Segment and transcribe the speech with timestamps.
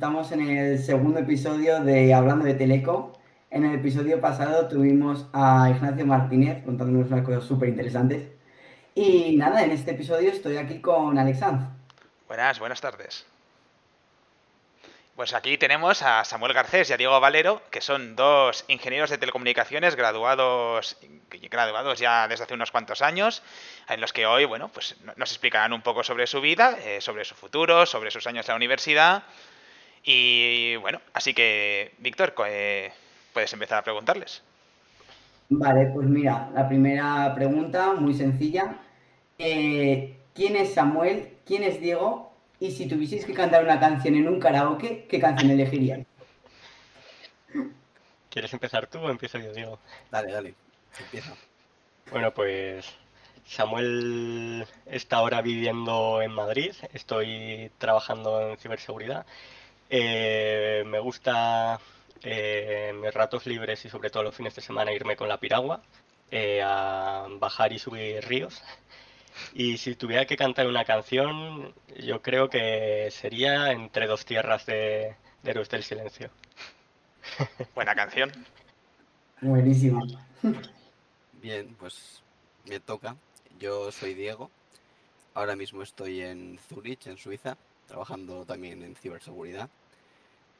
[0.00, 3.12] Estamos en el segundo episodio de Hablando de Teleco.
[3.50, 8.26] En el episodio pasado tuvimos a Ignacio Martínez contándonos unas cosas súper interesantes.
[8.94, 11.66] Y nada, en este episodio estoy aquí con Alexandre.
[12.26, 13.26] Buenas, buenas tardes.
[15.16, 19.18] Pues aquí tenemos a Samuel Garcés y a Diego Valero, que son dos ingenieros de
[19.18, 20.96] telecomunicaciones graduados,
[21.50, 23.42] graduados ya desde hace unos cuantos años,
[23.86, 27.26] en los que hoy, bueno, pues nos explicarán un poco sobre su vida, eh, sobre
[27.26, 29.24] su futuro, sobre sus años en la universidad.
[30.04, 32.92] Y bueno, así que, Víctor, eh,
[33.32, 34.42] puedes empezar a preguntarles.
[35.50, 38.76] Vale, pues mira, la primera pregunta, muy sencilla.
[39.38, 41.38] Eh, ¿Quién es Samuel?
[41.44, 42.32] ¿Quién es Diego?
[42.60, 46.06] Y si tuvieseis que cantar una canción en un karaoke, ¿qué canción elegiríais?
[48.30, 49.78] ¿Quieres empezar tú o empiezo yo, Diego?
[50.10, 50.54] Dale, dale,
[50.98, 51.34] empieza.
[52.12, 52.86] Bueno, pues
[53.44, 59.26] Samuel está ahora viviendo en Madrid, estoy trabajando en ciberseguridad.
[59.92, 61.80] Eh, me gusta
[62.22, 65.40] eh, en mis ratos libres y sobre todo los fines de semana irme con la
[65.40, 65.82] piragua
[66.30, 68.62] eh, a bajar y subir ríos.
[69.52, 75.16] Y si tuviera que cantar una canción, yo creo que sería Entre dos tierras de,
[75.42, 76.30] de Héroes del Silencio.
[77.74, 78.30] Buena canción.
[79.40, 80.06] Buenísimo.
[81.40, 82.22] Bien, pues
[82.68, 83.16] me toca.
[83.58, 84.50] Yo soy Diego.
[85.34, 89.70] Ahora mismo estoy en Zurich, en Suiza, trabajando también en ciberseguridad.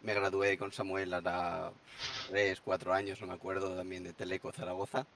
[0.03, 1.73] Me gradué con Samuel ahora
[2.29, 5.07] tres, cuatro años, no me acuerdo, también de Teleco Zaragoza.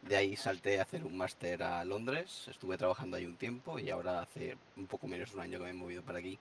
[0.00, 3.90] De ahí salté a hacer un máster a Londres, estuve trabajando ahí un tiempo y
[3.90, 6.38] ahora hace un poco menos de un año que me he movido para aquí.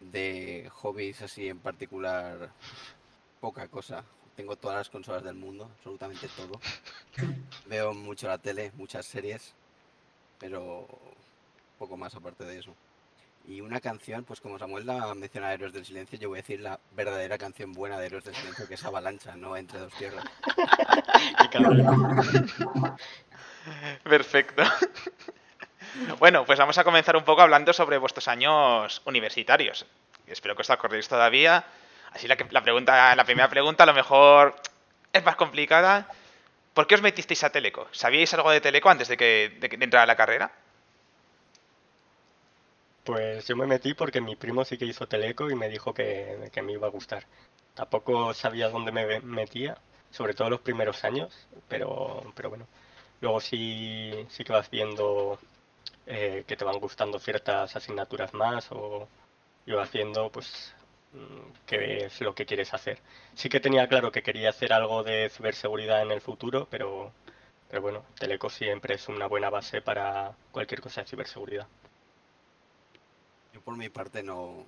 [0.00, 2.50] De hobbies así en particular,
[3.40, 4.04] poca cosa.
[4.34, 6.60] Tengo todas las consolas del mundo, absolutamente todo.
[7.66, 9.54] Veo mucho la tele, muchas series,
[10.40, 10.88] pero
[11.78, 12.74] poco más aparte de eso.
[13.46, 16.60] Y una canción, pues como Samuel la menciona Héroes del Silencio, yo voy a decir
[16.60, 20.24] la verdadera canción buena de Héroes del Silencio, que es Avalancha, no Entre dos tierras.
[24.02, 24.62] Perfecto.
[26.18, 29.86] Bueno, pues vamos a comenzar un poco hablando sobre vuestros años universitarios.
[30.26, 31.64] Espero que os acordéis todavía.
[32.12, 34.56] Así la, la, pregunta, la primera pregunta a lo mejor
[35.12, 36.08] es más complicada.
[36.72, 37.88] ¿Por qué os metisteis a Teleco?
[37.92, 40.50] ¿Sabíais algo de Teleco antes de que de, de entrar a la carrera?
[43.04, 46.50] Pues yo me metí porque mi primo sí que hizo Teleco y me dijo que,
[46.52, 47.24] que me iba a gustar.
[47.74, 49.76] Tampoco sabía dónde me metía,
[50.10, 52.66] sobre todo los primeros años, pero, pero bueno.
[53.20, 55.38] Luego sí, sí que vas viendo
[56.06, 59.08] eh, que te van gustando ciertas asignaturas más o
[59.66, 60.74] yo haciendo pues
[61.12, 63.00] mm, qué es lo que quieres hacer.
[63.34, 67.12] Sí que tenía claro que quería hacer algo de ciberseguridad en el futuro, pero,
[67.70, 71.68] pero bueno, Teleco siempre es una buena base para cualquier cosa de ciberseguridad.
[73.54, 74.64] Yo por mi parte no,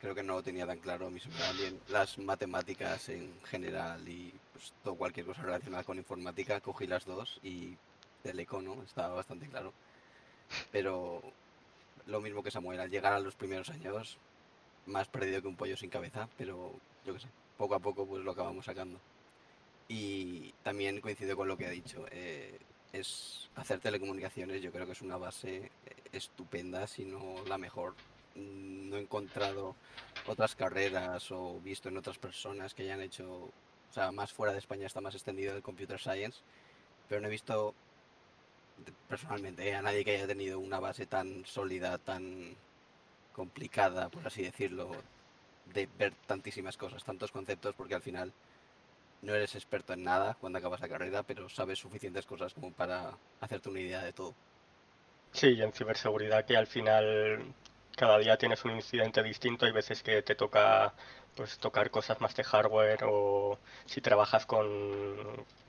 [0.00, 1.10] creo que no tenía tan claro.
[1.10, 6.86] Mí también las matemáticas en general y pues, todo cualquier cosa relacionada con informática, cogí
[6.86, 7.76] las dos y
[8.22, 8.82] Teleco, ¿no?
[8.82, 9.72] Estaba bastante claro.
[10.70, 11.22] Pero
[12.06, 14.18] lo mismo que Samuel, al llegar a los primeros años,
[14.86, 16.72] más perdido que un pollo sin cabeza, pero
[17.04, 19.00] yo qué sé, poco a poco pues lo acabamos sacando.
[19.88, 22.04] Y también coincido con lo que ha dicho.
[22.10, 22.58] Eh,
[22.92, 25.70] es hacer telecomunicaciones, yo creo que es una base
[26.12, 27.94] estupenda, si no la mejor
[28.36, 29.74] no he encontrado
[30.26, 34.58] otras carreras o visto en otras personas que hayan hecho, o sea, más fuera de
[34.58, 36.40] España está más extendido el computer science,
[37.08, 37.74] pero no he visto
[39.08, 42.54] personalmente a nadie que haya tenido una base tan sólida, tan
[43.32, 44.90] complicada, por así decirlo,
[45.72, 48.32] de ver tantísimas cosas, tantos conceptos, porque al final
[49.22, 53.12] no eres experto en nada cuando acabas la carrera, pero sabes suficientes cosas como para
[53.40, 54.34] hacerte una idea de todo.
[55.32, 57.54] Sí, y en ciberseguridad que al final
[57.96, 60.92] cada día tienes un incidente distinto, hay veces que te toca
[61.34, 64.64] pues tocar cosas más de hardware o si trabajas con,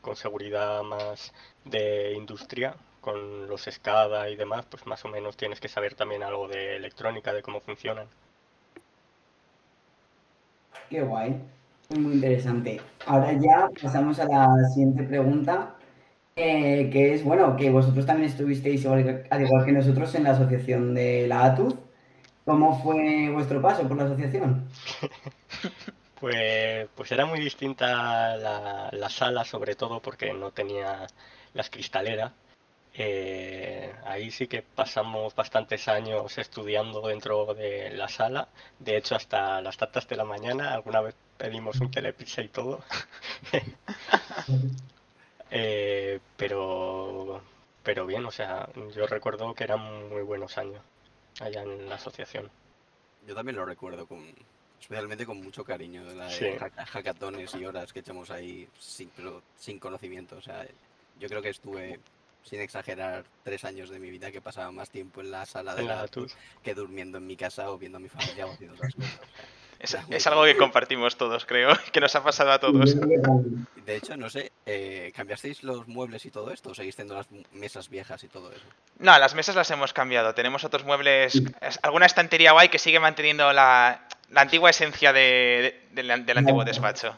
[0.01, 1.33] con seguridad más
[1.65, 6.23] de industria, con los SCADA y demás, pues más o menos tienes que saber también
[6.23, 8.07] algo de electrónica, de cómo funcionan.
[10.89, 11.41] Qué guay,
[11.97, 12.81] muy interesante.
[13.05, 15.75] Ahora ya pasamos a la siguiente pregunta,
[16.35, 20.93] eh, que es, bueno, que vosotros también estuvisteis, al igual que nosotros, en la asociación
[20.93, 21.86] de la ATUZ.
[22.47, 24.69] ¿Cómo fue vuestro paso por la asociación?
[26.19, 31.05] Pues, pues era muy distinta la, la, sala, sobre todo porque no tenía
[31.53, 32.31] las cristaleras.
[32.95, 38.47] Eh, ahí sí que pasamos bastantes años estudiando dentro de la sala.
[38.79, 42.83] De hecho, hasta las tantas de la mañana, alguna vez pedimos un telepizza y todo.
[45.51, 47.43] eh, pero,
[47.83, 50.81] pero bien, o sea, yo recuerdo que eran muy buenos años
[51.41, 52.49] allá en la asociación.
[53.27, 54.23] Yo también lo recuerdo con,
[54.79, 56.45] especialmente con mucho cariño, de la de Sí.
[56.59, 60.37] hacka- hackatones y horas que echamos ahí sin, pero sin conocimiento.
[60.37, 60.65] O sea,
[61.19, 61.99] yo creo que estuve,
[62.43, 65.83] sin exagerar, tres años de mi vida que pasaba más tiempo en la sala de
[65.83, 66.09] la la
[66.63, 69.15] que durmiendo en mi casa o viendo a mi familia o haciendo otras cosas.
[69.15, 69.27] O sea,
[69.79, 72.95] Es, algo que compartimos todos, creo, que nos ha pasado a todos.
[73.85, 76.71] De hecho, no sé, eh, ¿cambiasteis los muebles y todo esto?
[76.71, 78.65] ¿O seguís teniendo las mesas viejas y todo eso?
[78.99, 80.33] No, las mesas las hemos cambiado.
[80.33, 81.41] Tenemos otros muebles,
[81.83, 86.65] alguna estantería guay que sigue manteniendo la, la antigua esencia de- de- del, del antiguo
[86.65, 87.15] despacho.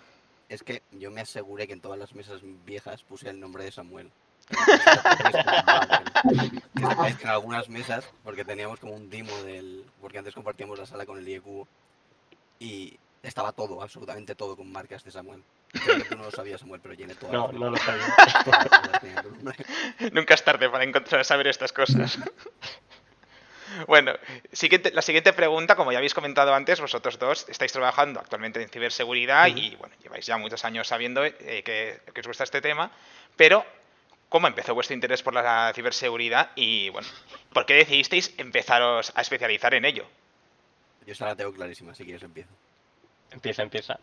[0.49, 3.71] Es que yo me aseguré que en todas las mesas viejas puse el nombre de
[3.71, 4.09] Samuel.
[7.21, 9.83] En algunas mesas, porque teníamos como un dimo del.
[10.01, 11.65] Porque antes compartíamos la sala con el IEQ
[12.59, 15.43] y estaba todo, absolutamente todo con marcas de Samuel.
[15.71, 18.05] Creo que tú no lo sabías, Samuel, pero llené todas No, no lo sabía.
[20.11, 22.19] Nunca es tarde para encontrar saber estas cosas.
[23.87, 24.13] Bueno,
[24.51, 28.67] siguiente- la siguiente pregunta, como ya habéis comentado antes, vosotros dos estáis trabajando actualmente en
[28.67, 31.33] ciberseguridad y bueno, lleváis ya muchos años sabiendo eh,
[31.63, 32.91] que, que os gusta este tema,
[33.37, 33.63] pero
[34.27, 37.07] ¿cómo empezó vuestro interés por la ciberseguridad y bueno,
[37.53, 40.07] por qué decidisteis empezaros a especializar en ello?
[41.09, 42.51] Yo esa la tengo clarísima, si quieres empiezo.
[43.31, 43.99] Empieza, empieza.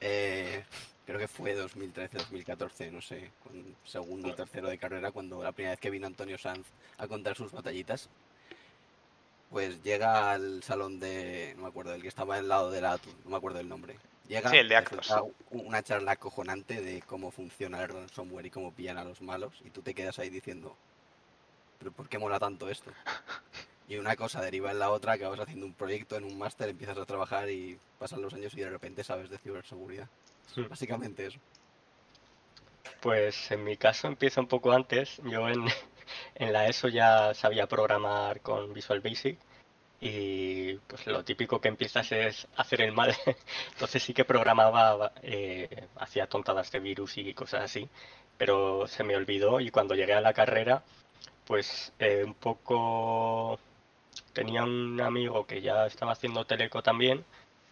[0.00, 0.64] Eh,
[1.06, 5.52] creo que fue 2013, 2014, no sé, con segundo y tercero de carrera, cuando la
[5.52, 6.66] primera vez que vino Antonio Sanz
[6.98, 8.08] a contar sus batallitas,
[9.48, 12.98] pues llega al salón de, no me acuerdo, el que estaba al lado de la,
[13.22, 13.96] no me acuerdo del nombre.
[14.26, 15.08] Llega, Sí, el de actos.
[15.50, 19.70] una charla acojonante de cómo funciona el ransomware y cómo pillan a los malos, y
[19.70, 20.76] tú te quedas ahí diciendo,
[21.78, 22.90] pero ¿por qué mola tanto esto?
[23.90, 26.96] Y una cosa deriva en la otra, acabas haciendo un proyecto en un máster, empiezas
[26.96, 30.08] a trabajar y pasan los años y de repente sabes de ciberseguridad.
[30.68, 31.40] Básicamente eso.
[33.00, 35.20] Pues en mi caso empieza un poco antes.
[35.24, 35.64] Yo en,
[36.36, 39.36] en la ESO ya sabía programar con Visual Basic
[40.00, 43.12] y pues lo típico que empiezas es hacer el mal.
[43.72, 47.88] Entonces sí que programaba, eh, hacía tontadas de virus y cosas así,
[48.38, 50.84] pero se me olvidó y cuando llegué a la carrera,
[51.44, 53.58] pues eh, un poco
[54.32, 57.24] tenía un amigo que ya estaba haciendo teleco también,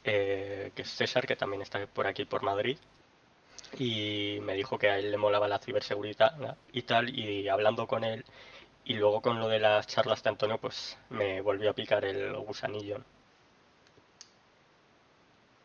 [0.04, 2.78] eh, que es César, que también está por aquí por Madrid
[3.78, 8.02] y me dijo que a él le molaba la ciberseguridad y tal, y hablando con
[8.04, 8.24] él
[8.84, 12.34] y luego con lo de las charlas de Antonio, pues me volvió a picar el
[12.38, 12.98] gusanillo.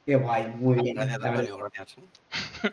[0.06, 0.96] Qué guay, muy bien.
[0.96, 1.24] Gracias.
[1.24, 1.96] Antonio, gracias.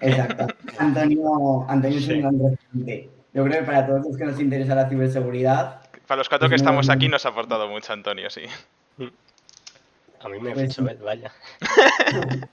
[0.00, 0.46] Exacto.
[0.78, 2.12] Antonio, Antonio es Sí.
[2.14, 3.10] un gran referente.
[3.32, 6.56] Yo creo que para todos los que nos interesa la ciberseguridad, Para los cuatro que
[6.56, 7.12] estamos aquí bien.
[7.12, 8.40] nos ha aportado mucho Antonio, sí.
[10.18, 10.88] A mí me Pues fichó sí.
[10.88, 11.30] él, vaya.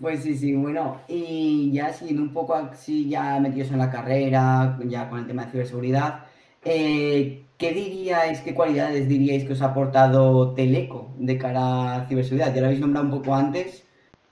[0.00, 1.00] pues sí, sí, bueno.
[1.06, 5.44] Y ya siguiendo un poco así, ya metidos en la carrera, ya con el tema
[5.44, 6.24] de ciberseguridad,
[6.64, 12.52] eh, ¿qué diríais, qué cualidades diríais que os ha aportado Teleco de cara a ciberseguridad?
[12.52, 13.84] Ya lo habéis nombrado un poco antes,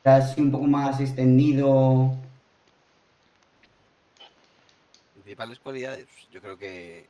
[0.02, 2.16] pero así un poco más extendido.
[5.14, 7.06] Principales cualidades, yo creo que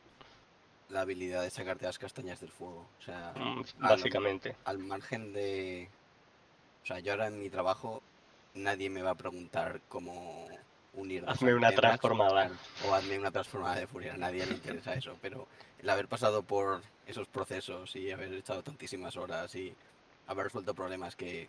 [0.89, 2.87] la habilidad de sacarte las castañas del fuego.
[2.99, 4.57] O sea, Mm, al- Básicamente.
[4.65, 5.89] al margen de...
[6.83, 8.03] O sea, yo ahora en mi trabajo
[8.55, 10.49] nadie me va a preguntar cómo
[10.95, 12.51] unir Hazme una transformada.
[12.87, 14.13] O hazme una transformada de Fourier.
[14.13, 15.17] A nadie le interesa eso.
[15.21, 15.47] Pero
[15.79, 19.75] el haber pasado por esos procesos y haber echado tantísimas horas y
[20.27, 21.49] haber resuelto problemas que...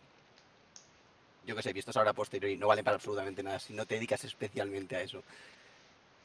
[1.46, 3.96] Yo que sé, vistos ahora a posteriori no valen para absolutamente nada si no te
[3.96, 5.24] dedicas especialmente a eso.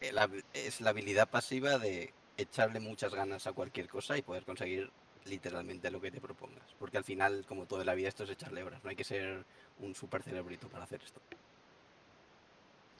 [0.01, 4.45] Eh, la- es la habilidad pasiva de echarle muchas ganas a cualquier cosa y poder
[4.45, 4.91] conseguir
[5.27, 6.65] literalmente lo que te propongas.
[6.79, 8.83] Porque al final, como todo en la vida, esto es echarle horas.
[8.85, 9.45] No hay que ser
[9.81, 11.21] un super cerebrito para hacer esto.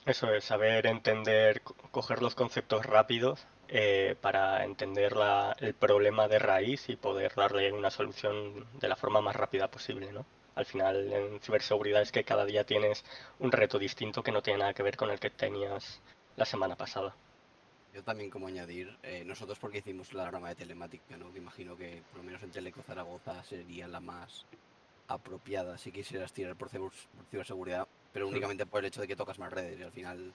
[0.07, 6.29] Eso es, saber entender, co- coger los conceptos rápidos eh, para entender la- el problema
[6.29, 10.27] de raíz y poder darle una solución de la forma más rápida posible, ¿no?
[10.55, 13.05] Al final, en ciberseguridad es que cada día tienes
[13.39, 16.01] un reto distinto que no tiene nada que ver con el que tenías
[16.37, 17.15] la semana pasada.
[17.95, 21.33] Yo también como añadir, eh, nosotros porque hicimos la rama de telemática, ¿no?
[21.33, 24.45] Que imagino que por lo menos en Teleco Zaragoza sería la más
[25.07, 29.15] apropiada si quisieras tirar por, ciber- por ciberseguridad, pero únicamente por el hecho de que
[29.15, 30.33] tocas más redes y al final,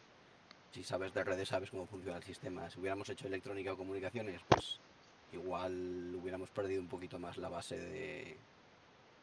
[0.71, 2.69] si sabes de redes, sabes cómo funciona el sistema.
[2.69, 4.79] Si hubiéramos hecho electrónica o comunicaciones, pues
[5.33, 8.37] igual hubiéramos perdido un poquito más la base de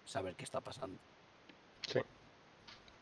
[0.05, 0.99] saber qué está pasando.
[1.89, 2.01] Sí.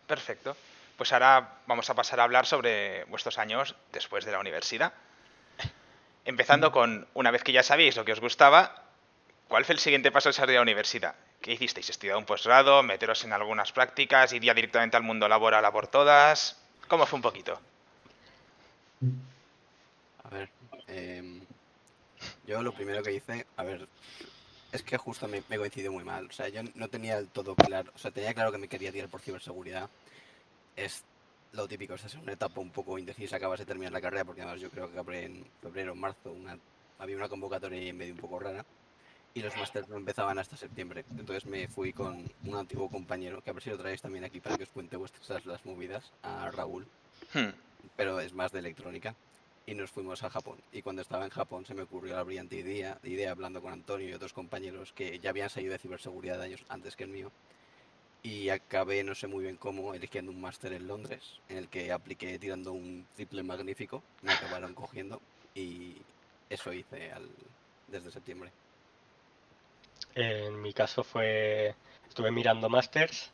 [0.07, 0.57] Perfecto.
[0.97, 4.93] Pues ahora vamos a pasar a hablar sobre vuestros años después de la universidad.
[6.25, 8.83] Empezando con, una vez que ya sabéis lo que os gustaba,
[9.49, 11.15] ¿cuál fue el siguiente paso al salir de la universidad?
[11.43, 11.91] ¿Qué hicisteis?
[11.91, 12.83] ¿Estudiar un posgrado?
[12.83, 14.33] ¿Meteros en algunas prácticas?
[14.33, 16.59] ¿Ir ya directamente al mundo laboral a por todas?
[16.89, 17.61] ¿Cómo fue un poquito?
[20.23, 20.49] A ver,
[20.87, 21.43] em,
[22.47, 23.87] yo lo primero que hice, a ver,
[24.73, 26.27] Es que justo me, me coincidió muy mal.
[26.27, 27.93] O sea, yo no tenía del todo claro.
[27.95, 29.89] O sea, tenía claro que me quería tirar por ciberseguridad.
[31.55, 33.37] Lo típico, o sea, es una etapa un poco indecisa.
[33.37, 36.33] Acabas de terminar la carrera, porque además yo creo que en febrero o marzo.
[36.33, 36.59] Una,
[36.99, 38.65] había una convocatoria ahí en medio un poco rara.
[39.35, 41.05] Y los másteres no empezaban hasta septiembre.
[41.11, 44.41] Entonces me fui con un antiguo compañero, que a ver si lo traéis también aquí
[44.41, 46.87] para que os cuente vuestras las movidas, a Raúl.
[47.33, 47.51] Hmm.
[47.97, 49.15] pero es más de electrónica.
[49.67, 50.59] Y nos fuimos a Japón.
[50.73, 54.09] Y cuando estaba en Japón se me ocurrió la brillante idea, idea hablando con Antonio
[54.09, 57.33] y otros compañeros que ya habían salido de ciberseguridad años antes que el mío.
[58.25, 61.93] Y acabé, no sé muy bien cómo, eligiendo un máster en Londres, en el que
[61.93, 64.03] apliqué tirando un triple magnífico.
[64.23, 65.21] Me acabaron cogiendo
[65.55, 65.95] y
[66.49, 67.29] eso hice al,
[67.87, 68.51] desde septiembre.
[70.15, 71.75] En mi caso fue,
[72.09, 73.31] estuve mirando masters,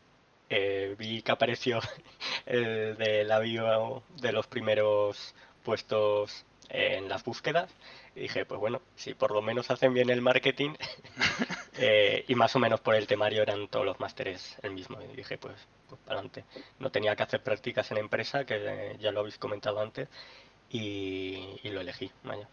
[0.49, 1.79] eh, vi que apareció
[2.47, 7.71] el de la bio de los primeros puestos en las búsquedas
[8.17, 10.71] y dije, pues bueno, si por lo menos hacen bien el marketing
[11.83, 15.17] eh, y más o menos por el temario eran todos los másteres el mismo y
[15.17, 15.57] dije, pues,
[15.89, 16.45] pues para adelante.
[16.79, 20.09] No tenía que hacer prácticas en empresa, que eh, ya lo habéis comentado antes,
[20.69, 22.49] y, y lo elegí, vaya.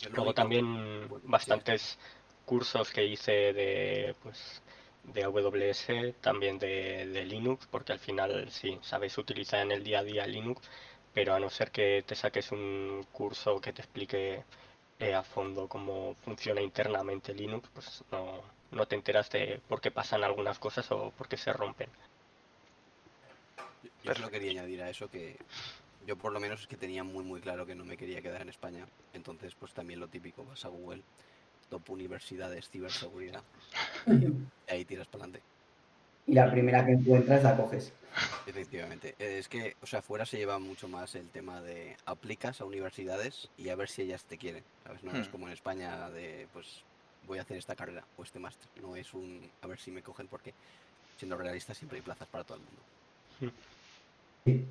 [0.00, 1.30] Yo lo Luego también bueno, sí.
[1.30, 1.98] bastantes
[2.44, 4.62] cursos que hice de pues
[5.04, 10.00] de AWS, también de, de Linux, porque al final sí, sabes utilizar en el día
[10.00, 10.68] a día Linux,
[11.14, 14.44] pero a no ser que te saques un curso que te explique
[15.00, 19.90] eh, a fondo cómo funciona internamente Linux, pues no, no te enteras de por qué
[19.90, 21.90] pasan algunas cosas o por qué se rompen.
[24.04, 25.36] Yo- solo quería añadir a eso que
[26.06, 28.42] yo por lo menos es que tenía muy muy claro que no me quería quedar
[28.42, 28.86] en España.
[29.12, 31.02] Entonces pues también lo típico, vas a Google,
[31.68, 33.42] top universidades, ciberseguridad,
[34.20, 35.59] y ahí tiras para adelante.
[36.30, 37.92] Y la primera que encuentras la coges.
[38.46, 39.14] Efectivamente.
[39.18, 42.64] Eh, Es que, o sea, fuera se lleva mucho más el tema de aplicas a
[42.64, 44.62] universidades y a ver si ellas te quieren.
[44.84, 45.02] ¿Sabes?
[45.02, 45.30] No es Hmm.
[45.32, 46.82] como en España de, pues,
[47.26, 48.68] voy a hacer esta carrera o este máster.
[48.80, 50.54] No es un, a ver si me cogen porque,
[51.18, 53.52] siendo realista, siempre hay plazas para todo el mundo.
[54.44, 54.64] Sí.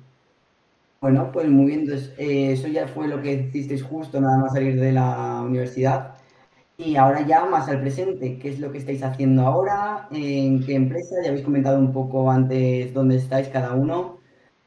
[1.02, 4.52] Bueno, pues muy bien, entonces eh, eso ya fue lo que hicisteis justo nada más
[4.52, 6.14] salir de la universidad.
[6.82, 10.08] Y ahora ya más al presente, ¿qué es lo que estáis haciendo ahora?
[10.10, 11.16] ¿En qué empresa?
[11.22, 14.18] Ya habéis comentado un poco antes dónde estáis cada uno,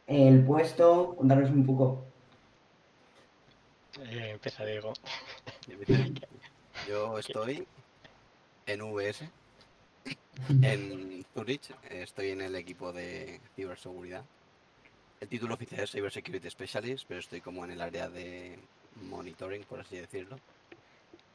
[0.06, 2.06] el puesto, contarnos un poco.
[4.00, 4.94] Eh, empieza Diego.
[6.88, 7.66] Yo estoy
[8.68, 9.24] en VS,
[10.62, 14.24] en Zurich, estoy en el equipo de ciberseguridad.
[15.20, 18.60] El título oficial es Cyber Security Specialist, pero estoy como en el área de
[19.02, 20.38] monitoring, por así decirlo.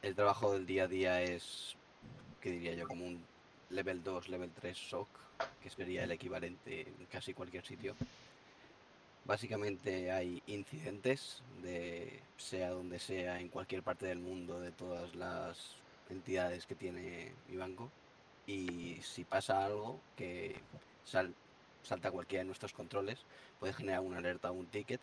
[0.01, 1.75] El trabajo del día a día es,
[2.41, 2.87] ¿qué diría yo?
[2.87, 3.21] Como un
[3.69, 5.07] level 2, level 3 SOC,
[5.61, 7.95] que sería el equivalente en casi cualquier sitio.
[9.25, 15.75] Básicamente hay incidentes de sea donde sea, en cualquier parte del mundo, de todas las
[16.09, 17.91] entidades que tiene mi banco.
[18.47, 20.55] Y si pasa algo que
[21.05, 21.35] sal-
[21.83, 23.19] salta cualquiera de nuestros controles,
[23.59, 25.01] puede generar una alerta o un ticket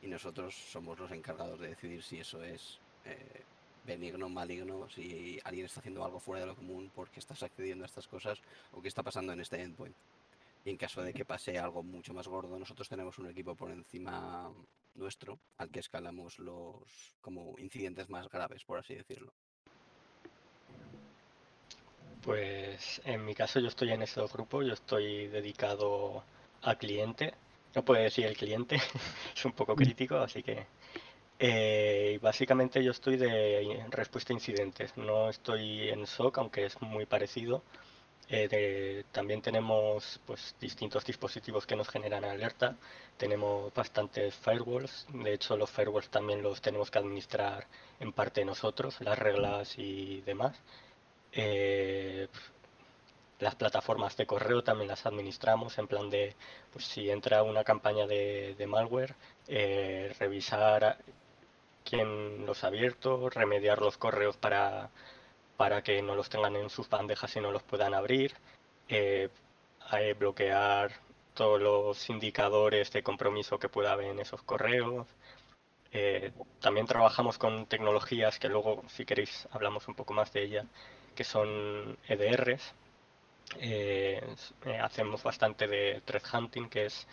[0.00, 3.42] y nosotros somos los encargados de decidir si eso es eh,
[3.88, 7.86] benigno, maligno, si alguien está haciendo algo fuera de lo común porque estás accediendo a
[7.86, 8.38] estas cosas
[8.72, 9.96] o qué está pasando en este endpoint.
[10.64, 13.70] Y en caso de que pase algo mucho más gordo, nosotros tenemos un equipo por
[13.70, 14.52] encima
[14.94, 19.32] nuestro al que escalamos los como incidentes más graves, por así decirlo.
[22.22, 26.22] Pues en mi caso yo estoy en ese grupo, yo estoy dedicado
[26.62, 27.32] a cliente.
[27.74, 28.76] No puedo decir el cliente,
[29.34, 30.66] es un poco crítico, así que...
[31.40, 37.06] eh, básicamente yo estoy de respuesta a incidentes, no estoy en SOC, aunque es muy
[37.06, 37.62] parecido.
[38.30, 42.76] Eh, también tenemos pues, distintos dispositivos que nos generan alerta.
[43.16, 45.06] Tenemos bastantes firewalls.
[45.12, 47.66] De hecho, los firewalls también los tenemos que administrar
[48.00, 50.60] en parte nosotros, las reglas y demás.
[51.32, 52.28] Eh,
[53.40, 56.34] las plataformas de correo también las administramos en plan de,
[56.72, 59.14] pues si entra una campaña de, malware,
[60.18, 60.98] revisar
[61.88, 64.90] quién los ha abierto, remediar los correos para,
[65.56, 68.34] para que no los tengan en sus bandejas y no los puedan abrir,
[68.88, 69.28] eh,
[69.92, 70.92] eh, bloquear
[71.34, 75.06] todos los indicadores de compromiso que pueda haber en esos correos.
[75.92, 80.66] Eh, también trabajamos con tecnologías que luego, si queréis, hablamos un poco más de ellas,
[81.14, 82.74] que son EDRs.
[83.60, 84.22] Eh,
[84.82, 87.06] hacemos bastante de threat hunting, que es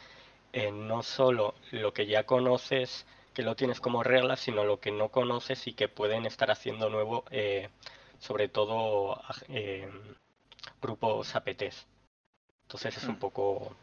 [0.54, 3.06] eh, no solo lo que ya conoces,
[3.36, 6.90] que lo tienes como regla, sino lo que no conoces y que pueden estar haciendo
[6.90, 7.70] nuevo, eh,
[8.18, 9.88] sobre todo eh,
[10.82, 11.86] grupos APTs.
[12.64, 13.20] Entonces es un Mm.
[13.20, 13.76] poco,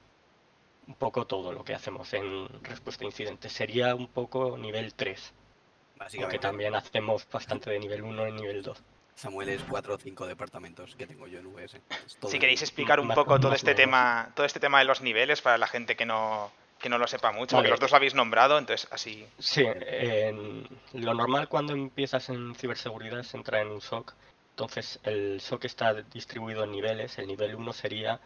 [0.89, 3.53] un poco todo lo que hacemos en respuesta a incidentes.
[3.53, 8.63] Sería un poco nivel 3, aunque Básicamente, también hacemos bastante de nivel 1 y nivel
[8.63, 8.83] 2.
[9.15, 11.81] Samuel es cuatro o cinco departamentos que tengo yo en VS.
[12.27, 15.43] Si queréis explicar un Más- poco todo este tema, todo este tema de los niveles
[15.43, 16.51] para la gente que no,
[16.83, 17.69] que no lo sepa mucho, Vale.
[17.69, 19.27] porque los dos lo habéis nombrado, entonces así.
[19.39, 19.65] Sí,
[20.93, 24.13] lo normal cuando empiezas en ciberseguridad es entrar en un SOC.
[24.51, 27.17] Entonces el SOC está distribuido en niveles.
[27.19, 28.21] El nivel 1 sería,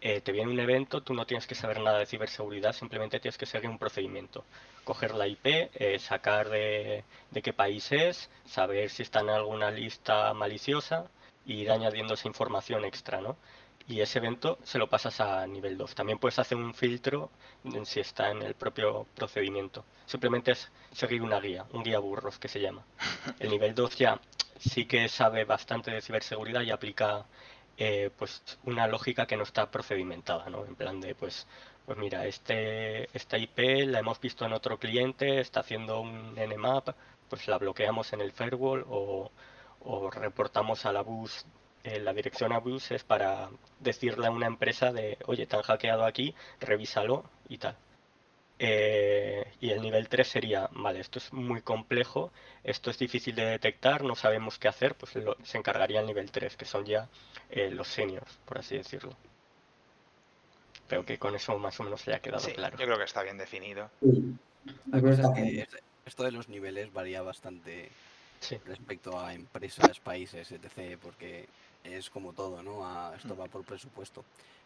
[0.00, 3.38] eh, te viene un evento, tú no tienes que saber nada de ciberseguridad, simplemente tienes
[3.38, 4.44] que seguir un procedimiento.
[4.84, 9.70] Coger la IP, eh, sacar de, de qué país es, saber si está en alguna
[9.70, 11.06] lista maliciosa
[11.46, 13.36] y ir añadiendo esa información extra, ¿no?
[13.88, 15.94] Y ese evento se lo pasas a nivel 2.
[15.94, 17.30] También puedes hacer un filtro
[17.84, 19.84] si está en el propio procedimiento.
[20.06, 22.84] Simplemente es seguir una guía, un guía burros que se llama.
[23.38, 24.20] El nivel 2 ya
[24.58, 27.26] sí que sabe bastante de ciberseguridad y aplica
[27.76, 30.64] eh, pues una lógica que no está procedimentada, ¿no?
[30.64, 31.46] En plan de pues
[31.86, 36.90] pues mira, este esta IP la hemos visto en otro cliente, está haciendo un nmap,
[37.28, 39.30] pues la bloqueamos en el firewall o,
[39.80, 41.44] o reportamos a la bus
[41.84, 45.62] eh, la dirección a bus es para decirle a una empresa de, oye, te han
[45.62, 47.76] hackeado aquí, revísalo y tal.
[48.58, 52.30] Eh, y el nivel 3 sería, vale, esto es muy complejo,
[52.62, 56.30] esto es difícil de detectar, no sabemos qué hacer, pues lo- se encargaría el nivel
[56.30, 57.08] 3, que son ya
[57.50, 59.16] eh, los seniors, por así decirlo.
[60.86, 62.76] Creo que con eso más o menos le ha quedado Sí, claro.
[62.78, 63.90] yo creo que está bien definido.
[64.00, 64.36] Sí.
[66.04, 67.90] Esto de los niveles varía bastante
[68.42, 70.98] Sí, respecto a empresas, países, etc.
[71.00, 71.48] Porque
[71.84, 72.84] es como todo, ¿no?
[72.86, 74.24] A- esto va por presupuesto.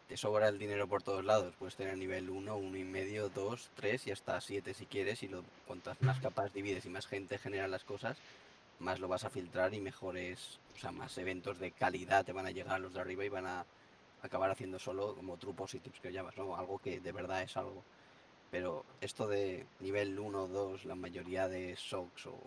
[0.09, 1.54] Te sobra el dinero por todos lados.
[1.59, 5.23] Puedes tener nivel 1, 1 y medio, 2, 3 y hasta 7 si quieres.
[5.23, 8.16] Y lo, cuantas más capas divides y más gente genera las cosas,
[8.80, 12.47] más lo vas a filtrar y mejores, o sea, más eventos de calidad te van
[12.47, 13.66] a llegar a los de arriba y van a
[14.23, 16.56] acabar haciendo solo como true positives que llamas, ¿no?
[16.56, 17.83] Algo que de verdad es algo.
[18.50, 22.39] Pero esto de nivel 1, 2, la mayoría de SOCs o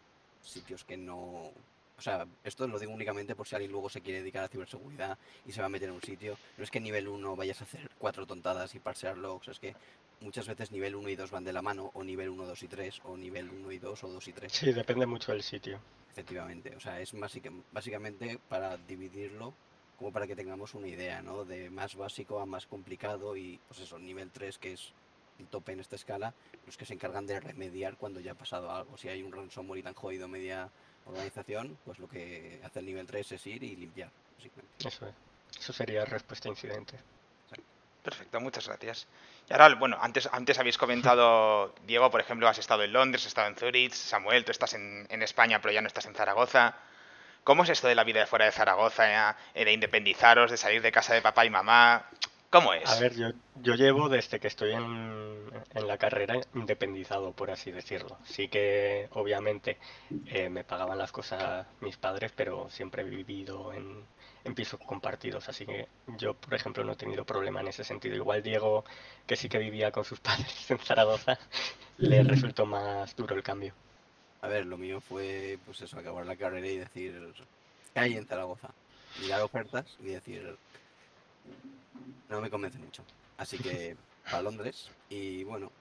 [0.50, 1.52] sitios que no...
[1.98, 5.18] O sea, esto lo digo únicamente por si alguien luego se quiere dedicar a ciberseguridad
[5.46, 6.38] y se va a meter en un sitio.
[6.58, 9.60] No es que en nivel 1 vayas a hacer cuatro tontadas y parsear logs, es
[9.60, 9.76] que
[10.22, 12.68] muchas veces nivel 1 y 2 van de la mano, o nivel 1, 2 y
[12.68, 14.52] 3, o nivel 1 y 2, o 2 y 3.
[14.54, 15.80] sí, depende mucho del sitio.
[16.12, 19.54] Efectivamente, o sea, es básica- básicamente para dividirlo,
[19.98, 21.44] como para que tengamos una idea, ¿no?
[21.44, 24.94] De más básico a más complicado y, pues eso, nivel 3, que es
[25.40, 26.34] el tope en esta escala,
[26.66, 28.98] los que se encargan de remediar cuando ya ha pasado algo.
[28.98, 30.70] Si hay un ransomware y te han jodido media
[31.06, 34.88] organización, pues lo que hace el nivel 3 es ir y limpiar, básicamente.
[34.88, 35.14] Eso es.
[35.60, 37.00] Eso sería respuesta a incidente.
[38.04, 39.08] Perfecto, muchas gracias.
[39.50, 43.28] Y ahora, bueno, antes, antes habéis comentado, Diego, por ejemplo, has estado en Londres, has
[43.28, 46.76] estado en Zurich, Samuel, tú estás en, en España, pero ya no estás en Zaragoza.
[47.44, 50.82] ¿Cómo es esto de la vida de fuera de Zaragoza, eh, de independizaros, de salir
[50.82, 52.06] de casa de papá y mamá?
[52.50, 52.90] ¿Cómo es?
[52.90, 53.28] A ver, yo,
[53.62, 58.18] yo llevo desde que estoy en, en la carrera independizado, por así decirlo.
[58.26, 59.78] Sí que obviamente
[60.26, 64.04] eh, me pagaban las cosas mis padres, pero siempre he vivido en,
[64.44, 68.16] en pisos compartidos, así que yo, por ejemplo, no he tenido problema en ese sentido.
[68.16, 68.84] Igual Diego,
[69.28, 71.38] que sí que vivía con sus padres en Zaragoza,
[71.98, 73.74] le resultó más duro el cambio.
[74.42, 77.32] A ver, lo mío fue, pues eso, acabar la carrera y decir,
[77.94, 78.70] ¿qué hay en Zaragoza?
[79.22, 80.58] Mirar ofertas y decir,
[82.30, 83.04] no me convence mucho.
[83.38, 85.72] Así que para Londres y bueno,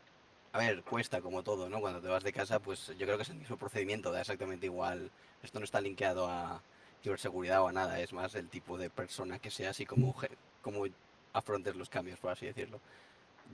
[0.53, 1.81] a ver, cuesta como todo, ¿no?
[1.81, 4.67] Cuando te vas de casa, pues yo creo que es el mismo procedimiento, da exactamente
[4.67, 5.11] igual.
[5.43, 6.63] Esto no está linkeado a
[7.03, 10.15] ciberseguridad o a nada, es más el tipo de persona que seas y cómo,
[10.63, 10.85] cómo
[11.33, 12.81] afrontes los cambios, por así decirlo.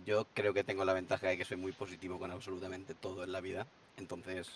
[0.06, 3.32] Yo creo que tengo la ventaja de que soy muy positivo con absolutamente todo en
[3.32, 4.50] la vida, entonces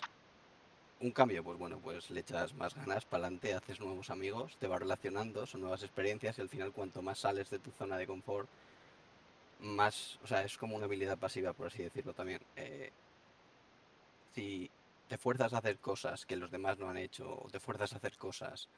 [1.00, 4.66] un cambio, pues bueno, pues le echas más ganas para adelante, haces nuevos amigos, te
[4.66, 8.06] vas relacionando, son nuevas experiencias y al final cuanto más sales de tu zona de
[8.06, 8.48] confort,
[9.60, 12.40] más, o sea, es como una habilidad pasiva, por así decirlo también.
[12.56, 12.90] Eh,
[14.34, 14.70] si
[15.08, 17.96] te fuerzas a hacer cosas que los demás no han hecho, o te fuerzas a
[17.96, 18.68] hacer cosas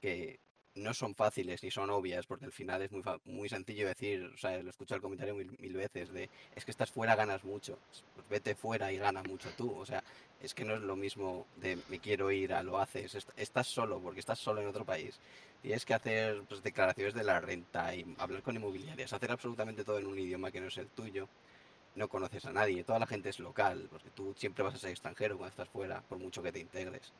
[0.00, 0.38] que
[0.76, 4.36] no son fáciles ni son obvias, porque al final es muy, muy sencillo decir, o
[4.38, 7.78] sea, lo escucho el comentario mil, mil veces, de es que estás fuera, ganas mucho,
[8.14, 10.02] pues vete fuera y gana mucho tú, o sea,
[10.40, 13.66] es que no es lo mismo de me quiero ir a lo haces, est- estás
[13.66, 15.18] solo, porque estás solo en otro país,
[15.62, 19.98] tienes que hacer pues, declaraciones de la renta y hablar con inmobiliarias, hacer absolutamente todo
[19.98, 21.28] en un idioma que no es el tuyo,
[21.94, 24.90] no conoces a nadie, toda la gente es local, porque tú siempre vas a ser
[24.90, 27.12] extranjero cuando estás fuera, por mucho que te integres.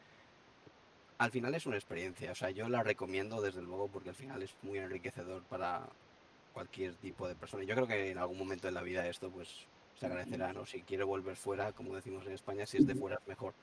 [1.18, 4.42] Al final es una experiencia, o sea, yo la recomiendo desde luego porque al final
[4.42, 5.88] es muy enriquecedor para
[6.52, 7.64] cualquier tipo de persona.
[7.64, 9.66] Yo creo que en algún momento en la vida esto pues
[9.98, 10.66] se agradecerá, ¿no?
[10.66, 13.54] Si quiere volver fuera, como decimos en España, si es de fuera es mejor.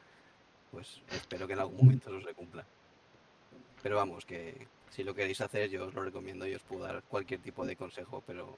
[0.72, 2.66] Pues espero que en algún momento eso se cumpla.
[3.84, 7.04] Pero vamos, que si lo queréis hacer yo os lo recomiendo y os puedo dar
[7.04, 8.58] cualquier tipo de consejo, pero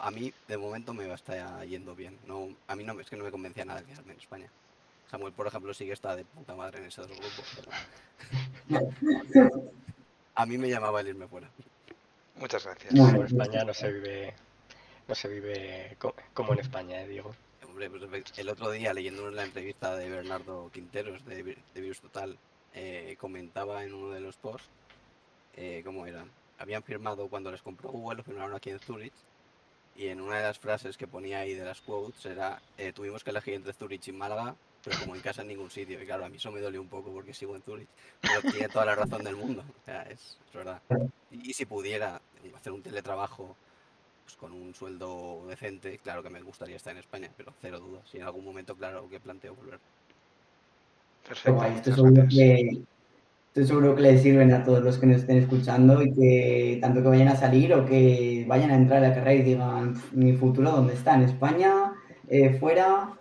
[0.00, 2.18] a mí de momento me va a estar yendo bien.
[2.26, 4.50] No, a mí no me- es que no me convencía nada quedarme en España.
[5.10, 7.42] Samuel, por ejemplo, sí que está de puta madre en ese otro grupo.
[10.34, 11.48] A mí me llamaba el irme fuera.
[12.36, 12.92] Muchas gracias.
[12.94, 13.08] No.
[13.08, 14.34] En España no se vive,
[15.08, 17.34] no se vive co- como en España, eh, Diego.
[17.66, 18.02] Hombre, pues
[18.36, 21.42] el otro día leyendo la entrevista de Bernardo Quinteros de,
[21.74, 22.38] de Virus Total,
[22.74, 24.68] eh, comentaba en uno de los posts
[25.56, 26.24] eh, cómo era.
[26.58, 29.12] Habían firmado cuando les compró Google, lo firmaron aquí en Zurich.
[29.96, 33.24] Y en una de las frases que ponía ahí de las quotes era: eh, Tuvimos
[33.24, 36.00] que elegir entre Zurich y Málaga, pero como en casa en ningún sitio.
[36.02, 37.88] Y claro, a mí eso me dolió un poco porque sigo en Zurich.
[38.20, 39.62] Pero tiene toda la razón del mundo.
[39.82, 40.80] O sea, es, es verdad.
[41.30, 42.20] Y, y si pudiera
[42.56, 43.56] hacer un teletrabajo
[44.24, 48.04] pues, con un sueldo decente, claro que me gustaría estar en España, pero cero dudas.
[48.12, 49.78] Y en algún momento, claro que planteo volver.
[51.26, 51.54] Perfecto.
[51.54, 52.82] guay, estoy seguro que
[53.48, 57.02] estoy seguro que les sirven a todos los que nos estén escuchando y que tanto
[57.02, 60.12] que vayan a salir o que vayan a entrar a la carrera y digan "Pf,
[60.16, 61.92] mi futuro dónde está, en España,
[62.30, 63.17] Eh, fuera.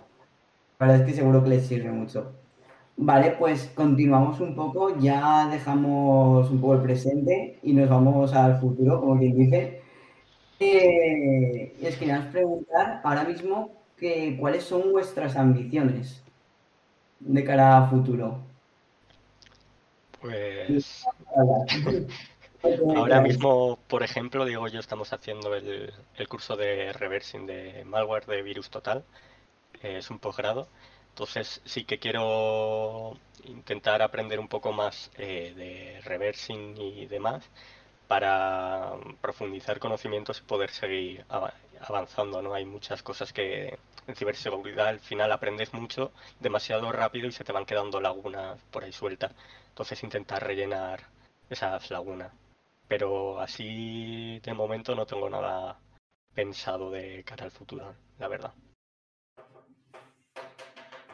[0.80, 2.34] La verdad es que seguro que les sirve mucho.
[2.98, 8.60] Vale, pues continuamos un poco, ya dejamos un poco el presente y nos vamos al
[8.60, 9.82] futuro, como quien dice.
[10.60, 16.24] Eh, les queríamos preguntar ahora mismo que, cuáles son vuestras ambiciones
[17.20, 18.40] de cara a futuro.
[20.22, 21.06] Pues
[22.96, 27.84] ahora mismo, por ejemplo, Diego y yo estamos haciendo el, el curso de reversing de
[27.86, 29.04] malware de virus total.
[29.84, 30.68] Eh, es un posgrado.
[31.10, 37.44] Entonces sí que quiero intentar aprender un poco más eh, de reversing y demás
[38.08, 42.54] para profundizar conocimientos y poder seguir ava- avanzando, ¿no?
[42.54, 47.52] Hay muchas cosas que en ciberseguridad al final aprendes mucho demasiado rápido y se te
[47.54, 49.34] van quedando lagunas por ahí sueltas.
[49.70, 51.02] Entonces intentar rellenar
[51.50, 52.32] esas lagunas.
[52.88, 55.80] Pero así de momento no tengo nada
[56.36, 58.54] pensado de cara al futuro, la verdad.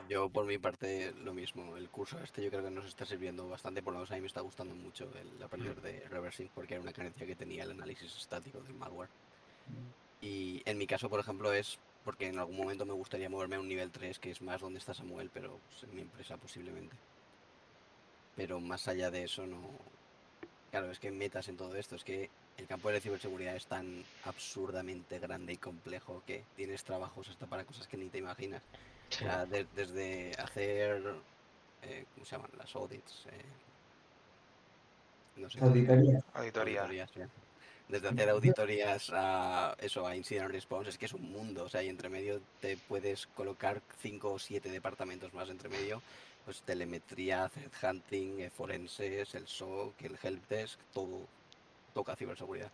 [0.10, 1.78] Yo, por mi parte, lo mismo.
[1.78, 4.22] El curso este yo creo que nos está sirviendo bastante, por lo menos a mí
[4.22, 7.72] me está gustando mucho el aprender de reversing, porque era una carencia que tenía el
[7.72, 9.10] análisis estático del malware.
[10.22, 13.60] Y en mi caso, por ejemplo, es porque en algún momento me gustaría moverme a
[13.60, 16.96] un nivel 3, que es más donde está Samuel, pero pues, en mi empresa posiblemente.
[18.36, 19.62] Pero más allá de eso, no.
[20.72, 23.68] Claro, es que metas en todo esto, es que el campo de la ciberseguridad es
[23.68, 28.64] tan absurdamente grande y complejo que tienes trabajos hasta para cosas que ni te imaginas.
[29.14, 29.24] O Sí.
[29.26, 31.04] sea, de- desde hacer,
[31.84, 32.50] eh, ¿cómo se llaman?
[32.58, 33.26] Las audits.
[33.28, 33.42] eh,
[35.36, 35.60] no sé.
[35.60, 36.20] Auditoría.
[36.34, 36.82] Auditoría.
[36.82, 37.20] Auditorías, sí.
[37.90, 41.66] Desde hacer auditorías a eso, a incident response, es que es un mundo.
[41.66, 46.02] O sea, y entre medio te puedes colocar cinco o siete departamentos más entre medio.
[46.46, 51.28] Pues telemetría, threat hunting, eh, forenses, el SOC, el helpdesk, todo
[51.94, 52.72] toca ciberseguridad.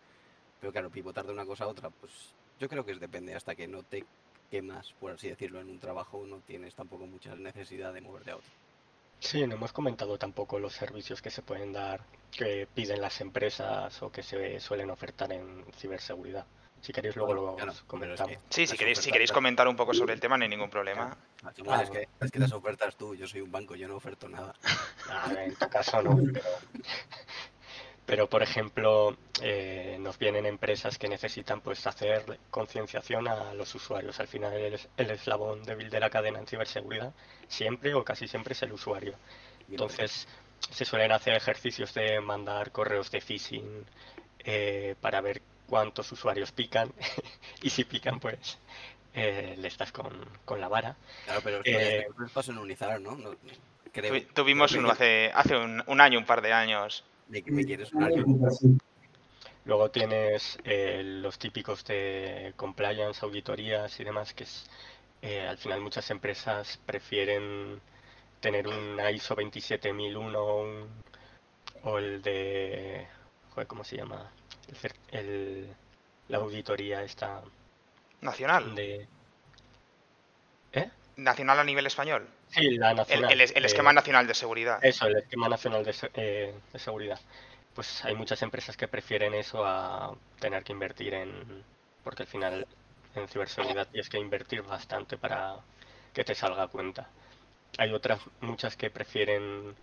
[0.60, 2.12] Pero claro, pivotar de una cosa a otra, pues
[2.58, 3.34] yo creo que es depende.
[3.34, 4.04] Hasta que no te
[4.50, 8.36] quemas, por así decirlo, en un trabajo, no tienes tampoco mucha necesidad de moverte a
[8.36, 8.50] otro.
[9.20, 12.00] Sí, no hemos comentado tampoco los servicios que se pueden dar,
[12.32, 16.46] que piden las empresas o que se suelen ofertar en ciberseguridad.
[16.80, 18.32] Si queréis luego Bueno, lo claro, es comentamos.
[18.32, 20.70] que Sí, si queréis, si queréis comentar un poco sobre el tema, no hay ningún
[20.70, 21.14] problema.
[21.44, 23.96] Ah, Samuel, es, que, es que las ofertas tú, yo soy un banco, yo no
[23.96, 24.54] oferto nada.
[25.12, 26.40] Ah, en tu caso no, pero,
[28.10, 34.18] pero, por ejemplo, eh, nos vienen empresas que necesitan pues hacer concienciación a los usuarios.
[34.18, 37.12] Al final el, el eslabón débil de la cadena en ciberseguridad
[37.46, 39.14] siempre o casi siempre es el usuario.
[39.70, 40.26] Entonces
[40.70, 43.86] se suelen hacer ejercicios de mandar correos de phishing
[44.40, 46.92] eh, para ver cuántos usuarios pican
[47.62, 48.58] y si pican pues
[49.14, 50.10] eh, le estás con,
[50.44, 50.96] con la vara.
[51.26, 53.14] Claro, pero Eh, es unizar, ¿no?
[53.16, 53.36] No,
[53.92, 54.12] creo.
[54.14, 57.04] Tuvi- Tuvimos Creo uno que- hace, hace un, un año, un par de años.
[57.30, 57.90] De que me quieres.
[59.64, 64.66] Luego tienes eh, los típicos de compliance, auditorías y demás, que es
[65.22, 67.80] eh, al final muchas empresas prefieren
[68.40, 70.88] tener un ISO 27001 un-
[71.82, 73.06] o el de,
[73.50, 74.30] joder, ¿cómo se llama?
[75.12, 75.68] El-
[76.28, 77.42] la auditoría esta
[78.20, 78.74] Nacional.
[78.74, 79.06] de...
[80.72, 80.90] ¿Eh?
[81.16, 82.28] Nacional a nivel español.
[82.50, 83.32] Sí, la El, nacional.
[83.32, 84.78] el es- el eh, esquema nacional de seguridad.
[84.84, 87.20] Eso, el esquema nacional de, eh, de seguridad.
[87.74, 91.64] Pues hay muchas empresas que prefieren eso a tener que invertir en...
[92.02, 92.66] Porque al final
[93.14, 95.56] en ciberseguridad tienes que invertir bastante para
[96.12, 97.08] que te salga a cuenta.
[97.78, 99.74] Hay otras muchas que prefieren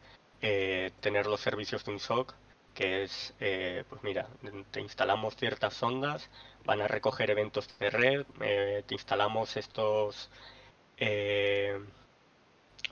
[0.42, 2.34] eh, tener los servicios de un SOC,
[2.74, 4.28] que es, eh, pues mira,
[4.72, 6.30] te instalamos ciertas ondas,
[6.66, 8.26] van a recoger eventos de red,
[8.86, 10.30] te instalamos estos...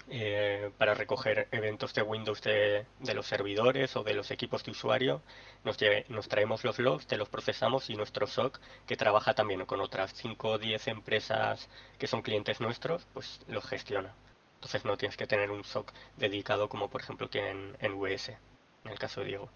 [0.09, 4.71] eh, para recoger eventos de Windows de, de los servidores o de los equipos de
[4.71, 5.21] usuario.
[5.63, 9.65] Nos, lle- nos traemos los logs, te los procesamos y nuestro SOC, que trabaja también
[9.65, 14.13] con otras 5 o 10 empresas que son clientes nuestros, pues los gestiona.
[14.55, 18.37] Entonces no tienes que tener un SOC dedicado como por ejemplo tienen en VS,
[18.85, 19.49] en el caso de Diego.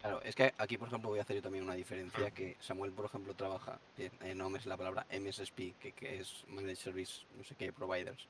[0.00, 2.92] Claro, es que aquí, por ejemplo, voy a hacer yo también una diferencia, que Samuel,
[2.92, 7.42] por ejemplo, trabaja, en, no es la palabra, MSSP, que, que es Managed Service, no
[7.42, 8.28] sé qué, Providers,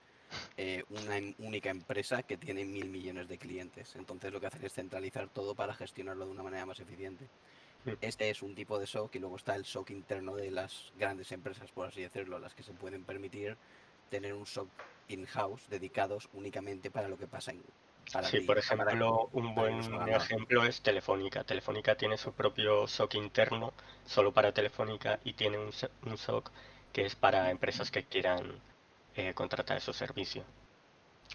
[0.56, 3.96] eh, una única empresa que tiene mil millones de clientes.
[3.96, 7.26] Entonces lo que hacen es centralizar todo para gestionarlo de una manera más eficiente.
[8.00, 11.32] Este es un tipo de SOC y luego está el SOC interno de las grandes
[11.32, 13.56] empresas, por así decirlo, las que se pueden permitir
[14.10, 14.68] tener un SOC
[15.08, 17.62] in-house dedicados únicamente para lo que pasa en,
[18.24, 21.44] sí, por ejemplo, un buen ejemplo es Telefónica.
[21.44, 23.72] Telefónica tiene su propio SOC interno
[24.06, 25.72] solo para Telefónica y tiene un,
[26.16, 26.50] SOC
[26.92, 28.60] que es para empresas que quieran
[29.18, 30.46] eh, contratar esos servicios.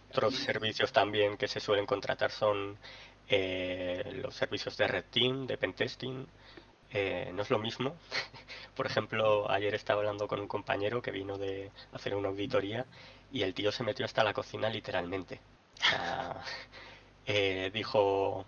[0.10, 2.78] Otros servicios también que se suelen contratar son
[3.28, 6.26] eh, los servicios de Red Team, de Pentesting.
[6.92, 7.98] Eh, no es lo mismo.
[8.76, 12.86] Por ejemplo, ayer estaba hablando con un compañero que vino de hacer una auditoría
[13.34, 15.42] y el tío se metió hasta la cocina literalmente.
[17.26, 18.46] Eh, dijo,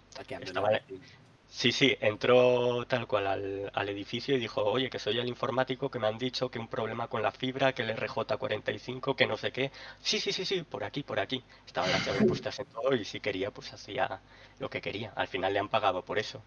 [1.55, 3.27] sí, sí, entró tal cual
[3.73, 6.67] al, edificio y dijo, oye, que soy el informático, que me han dicho que un
[6.67, 9.71] problema con la fibra, que el RJ45, que no sé qué.
[10.01, 11.41] Sí, sí, sí, sí, por aquí, por aquí.
[11.65, 14.19] Estaba las llaves puestas en todo y si quería, pues hacía
[14.59, 15.13] lo que quería.
[15.15, 16.43] Al final le han pagado por eso.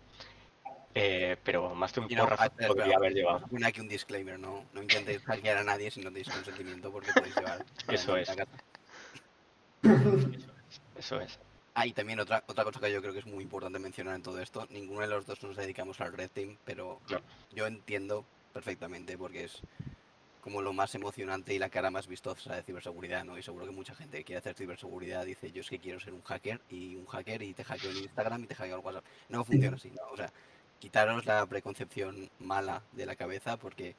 [0.94, 3.46] Eh, pero más de un porrazo podría haber llevado.
[3.64, 7.36] aquí un disclaimer, no, no intentéis hackear a nadie si no tenéis consentimiento porque podéis
[7.36, 7.64] llevar.
[7.88, 8.28] Eso es.
[10.98, 11.38] Eso es.
[11.38, 14.22] Ah, y también otra, otra cosa que yo creo que es muy importante mencionar en
[14.22, 17.00] todo esto, ninguno de los dos nos dedicamos al Red Team, pero
[17.52, 19.62] yo entiendo perfectamente porque es
[20.40, 23.36] como lo más emocionante y la cara más vistosa de ciberseguridad, ¿no?
[23.36, 26.14] Y seguro que mucha gente que quiere hacer ciberseguridad dice, yo es que quiero ser
[26.14, 29.04] un hacker y un hacker y te hackeo en Instagram y te hackeo el WhatsApp.
[29.28, 30.02] No funciona así, ¿no?
[30.10, 30.32] O sea,
[30.78, 33.94] quitaros la preconcepción mala de la cabeza porque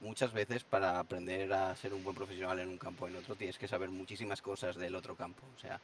[0.00, 3.34] muchas veces para aprender a ser un buen profesional en un campo o en otro
[3.34, 5.42] tienes que saber muchísimas cosas del otro campo.
[5.56, 5.80] O sea,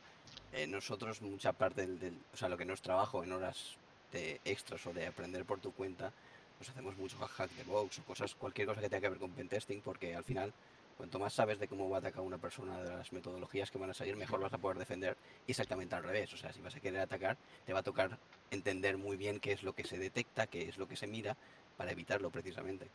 [0.53, 3.77] eh, nosotros mucha parte del, o sea, lo que no es trabajo en horas
[4.13, 6.13] de extras o de aprender por tu cuenta,
[6.59, 9.31] pues hacemos mucho hack de box o cosas, cualquier cosa que tenga que ver con
[9.33, 10.53] pentesting, porque al final,
[10.97, 13.91] cuanto más sabes de cómo va a atacar una persona, de las metodologías que van
[13.91, 15.17] a salir, mejor vas a poder defender.
[15.47, 18.19] Y exactamente al revés, o sea, si vas a querer atacar, te va a tocar
[18.51, 21.37] entender muy bien qué es lo que se detecta, qué es lo que se mira,
[21.77, 22.89] para evitarlo precisamente.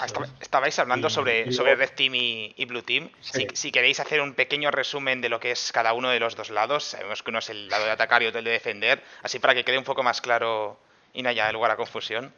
[0.00, 0.06] Ah,
[0.40, 3.10] estabais hablando sobre, sobre Red Team y, Blue Team.
[3.20, 6.50] Si, queréis hacer un pequeño resumen de lo que es cada uno de los dos
[6.50, 9.40] lados, sabemos que uno es el lado de atacar y otro el de defender, así
[9.40, 10.78] para que quede un poco más claro
[11.12, 12.32] y no haya lugar a confusión.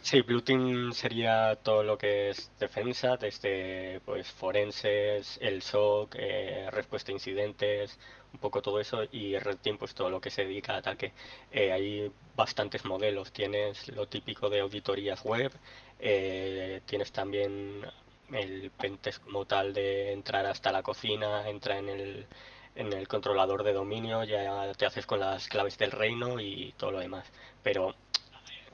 [0.00, 6.68] Sí, Blue Team sería todo lo que es defensa, desde pues forenses, el SOC, eh,
[6.70, 7.98] respuesta a incidentes,
[8.32, 11.12] un poco todo eso, y Red Team pues todo lo que se dedica a ataque.
[11.50, 15.52] Eh, hay bastantes modelos, tienes lo típico de auditorías web,
[15.98, 17.84] eh, tienes también
[18.32, 22.26] el pentest como tal de entrar hasta la cocina, entra en el,
[22.74, 26.92] en el controlador de dominio, ya te haces con las claves del reino y todo
[26.92, 27.26] lo demás.
[27.62, 27.94] Pero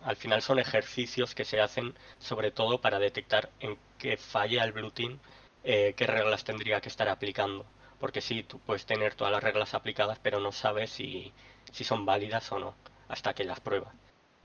[0.05, 4.73] al final son ejercicios que se hacen sobre todo para detectar en qué falla el
[4.73, 5.19] Blue Team,
[5.65, 7.65] eh, qué reglas tendría que estar aplicando.
[8.01, 11.33] Porque sí, tú puedes tener todas las reglas aplicadas, pero no sabes si,
[11.71, 12.75] si son válidas o no,
[13.09, 13.95] hasta que las pruebas.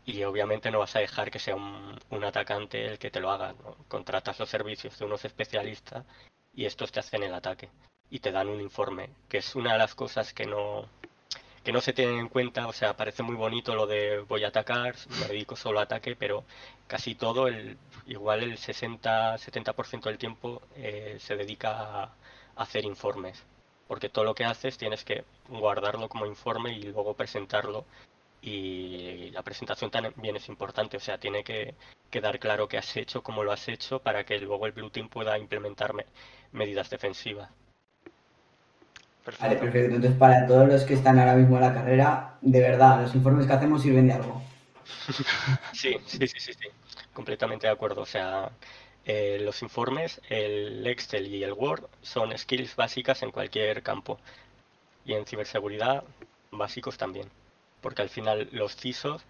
[0.06, 3.32] Y obviamente no vas a dejar que sea un, un atacante el que te lo
[3.32, 3.56] haga.
[3.88, 6.06] Contratas los servicios de unos especialistas
[6.54, 7.70] y estos te hacen el ataque
[8.10, 10.88] y te dan un informe, que es una de las cosas que no,
[11.68, 14.48] que no se tienen en cuenta, o sea, parece muy bonito lo de voy a
[14.48, 16.46] atacar, me dedico solo a ataque, pero
[16.88, 22.16] casi todo, el, igual el 60-70% del tiempo eh, se dedica a
[22.56, 23.44] hacer informes,
[23.86, 27.84] porque todo lo que haces tienes que guardarlo como informe y luego presentarlo
[28.42, 31.76] y la presentación también es importante, o sea, tiene que
[32.10, 35.10] quedar claro qué has hecho, cómo lo has hecho, para que luego el Blue Team
[35.10, 35.94] pueda implementar
[36.54, 37.52] medidas defensivas.
[39.40, 39.96] Vale, perfecto.
[39.96, 43.46] Entonces, para todos los que están ahora mismo en la carrera, de verdad, los informes
[43.48, 44.42] que hacemos sirven de algo.
[45.72, 46.68] Sí, sí, sí, sí, sí.
[47.14, 48.02] completamente de acuerdo.
[48.02, 48.52] O sea,
[49.06, 54.20] eh, los informes, el Excel y el Word son skills básicas en cualquier campo.
[55.06, 56.04] Y en ciberseguridad,
[56.52, 57.30] básicos también.
[57.82, 59.24] Porque al final los CISOs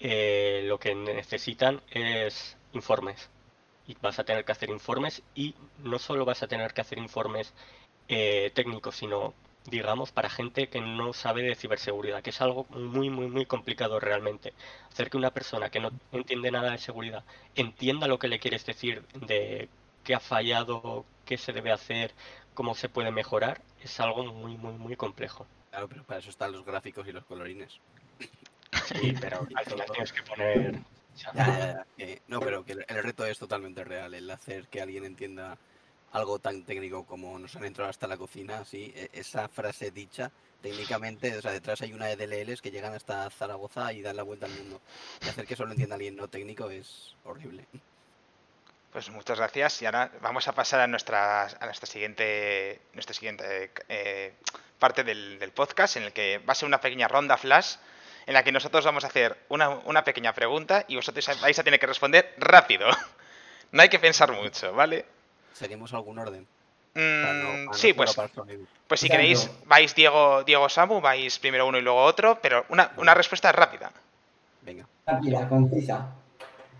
[0.00, 3.30] eh, lo que necesitan es informes.
[3.86, 6.98] Y vas a tener que hacer informes y no solo vas a tener que hacer
[6.98, 7.52] informes
[8.14, 9.32] eh, técnico, sino
[9.70, 14.00] digamos, para gente que no sabe de ciberseguridad, que es algo muy, muy, muy complicado
[14.00, 14.52] realmente.
[14.90, 18.66] Hacer que una persona que no entiende nada de seguridad entienda lo que le quieres
[18.66, 19.70] decir de
[20.04, 22.12] qué ha fallado, qué se debe hacer,
[22.52, 25.46] cómo se puede mejorar, es algo muy, muy, muy complejo.
[25.70, 27.80] Claro, pero para eso están los gráficos y los colorines.
[28.86, 30.80] Sí, pero al final tienes que poner...
[32.26, 35.56] no, pero que el reto es totalmente real, el hacer que alguien entienda
[36.12, 40.30] algo tan técnico como nos han entrado hasta la cocina, así, e- esa frase dicha,
[40.60, 44.22] técnicamente, o sea, detrás hay una de DLLs que llegan hasta Zaragoza y dan la
[44.22, 44.80] vuelta al mundo.
[45.24, 47.66] Y hacer que solo entienda alguien no técnico es horrible.
[48.92, 53.70] Pues muchas gracias y ahora vamos a pasar a nuestra, a nuestra siguiente, nuestra siguiente
[53.88, 54.34] eh,
[54.78, 57.76] parte del, del podcast en el que va a ser una pequeña ronda flash
[58.26, 61.64] en la que nosotros vamos a hacer una, una pequeña pregunta y vosotros vais a
[61.64, 62.86] tener que responder rápido.
[63.72, 65.06] No hay que pensar mucho, ¿vale?
[65.54, 66.46] ¿Seguimos algún orden?
[66.94, 68.14] Mm, no- sí, pues,
[68.86, 72.92] pues si queréis vais Diego, Diego Samu, vais primero uno y luego otro, pero una,
[72.96, 73.90] una respuesta rápida.
[74.62, 76.08] Venga, Rápida, concisa.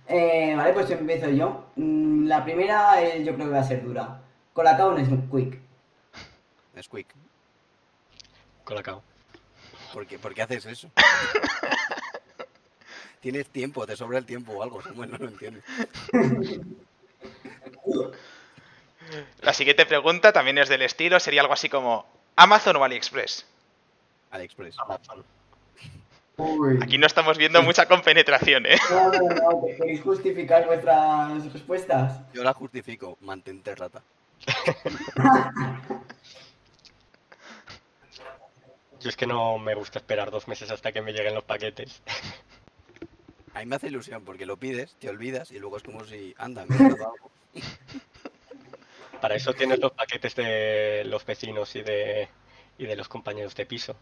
[0.09, 1.67] Eh, vale, pues empiezo yo.
[1.77, 4.21] Mm, La primera eh, yo creo que va a ser dura.
[4.53, 5.59] Colacao no es quick.
[6.75, 7.07] es quick.
[8.65, 9.03] Colacao.
[9.95, 10.91] ¿Por qué, por qué haces eso?
[13.21, 15.65] Tienes tiempo, te sobra el tiempo o algo, Samuel, no lo entiendes.
[19.41, 23.47] La siguiente pregunta también es del estilo, sería algo así como ¿Amazon o AliExpress?
[24.31, 24.79] AliExpress.
[24.79, 25.25] Amazon.
[26.37, 26.79] Uy.
[26.83, 28.79] Aquí no estamos viendo mucha compenetración, ¿eh?
[28.91, 29.63] No, no, no.
[29.77, 32.21] ¿Queréis justificar vuestras respuestas?
[32.33, 34.03] Yo la justifico, mantente rata.
[39.01, 42.03] Yo es que no me gusta esperar dos meses hasta que me lleguen los paquetes.
[43.55, 46.35] A mí me hace ilusión porque lo pides, te olvidas y luego es como si,
[46.39, 46.77] anda, me
[47.55, 47.63] he.
[49.23, 52.29] Para eso tienes los paquetes de los vecinos y de,
[52.77, 53.97] y de los compañeros de piso.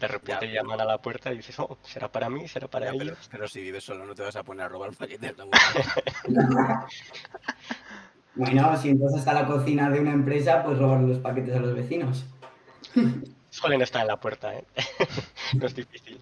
[0.00, 0.54] De repente Ya.
[0.54, 2.48] llaman a la puerta y dices, oh, ¿será para mí?
[2.48, 3.28] ¿Será para Ya, ellos?
[3.30, 5.34] pero si vives solo no te vas a poner a robar paquetes.
[5.36, 5.58] Samuel.
[8.34, 11.74] Bueno, si entonces está la cocina de una empresa, pues robar los paquetes a los
[11.74, 12.24] vecinos.
[13.50, 14.64] Suelen estar en la puerta, ¿eh?
[15.54, 16.20] no es difícil.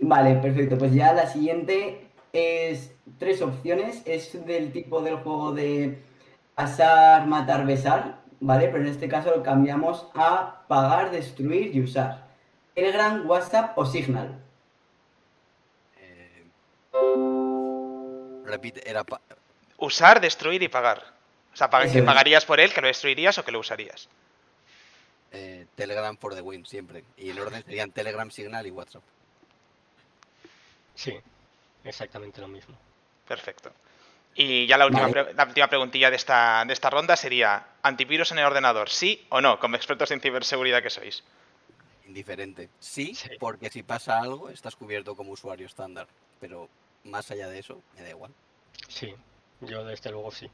[0.00, 0.76] Vale, perfecto.
[0.76, 4.02] Pues ya la siguiente es tres opciones.
[4.04, 6.02] Es del tipo del juego de
[6.54, 8.68] pasar, matar, besar, ¿vale?
[8.68, 12.26] Pero en este caso lo cambiamos a pagar, destruir y usar.
[12.74, 14.38] Telegram, WhatsApp o Signal.
[15.98, 16.44] Eh,
[18.44, 19.04] repite, era
[19.78, 21.02] Usar, destruir y pagar.
[21.52, 24.08] O sea, pag- que pagarías por él, que lo destruirías o que lo usarías.
[25.34, 27.04] eh, Telegram for the win, siempre.
[27.16, 29.02] Y el orden serían Telegram, Signal y WhatsApp.
[30.94, 31.18] Sí,
[31.84, 32.76] exactamente lo mismo.
[33.26, 33.72] Perfecto.
[34.34, 35.24] Y ya la última, Vale.
[35.24, 39.26] pre- la última preguntilla de esta, de esta ronda sería, ¿antivirus en el ordenador, sí
[39.28, 39.58] o no?
[39.58, 41.22] Como expertos en ciberseguridad que sois.
[42.06, 42.68] Indiferente.
[42.80, 43.28] Sí, Sí.
[43.38, 46.06] porque si pasa algo estás cubierto como usuario estándar.
[46.40, 46.68] Pero
[47.04, 48.32] más allá de eso, me da igual.
[48.88, 49.14] Sí,
[49.60, 50.50] yo desde luego sí.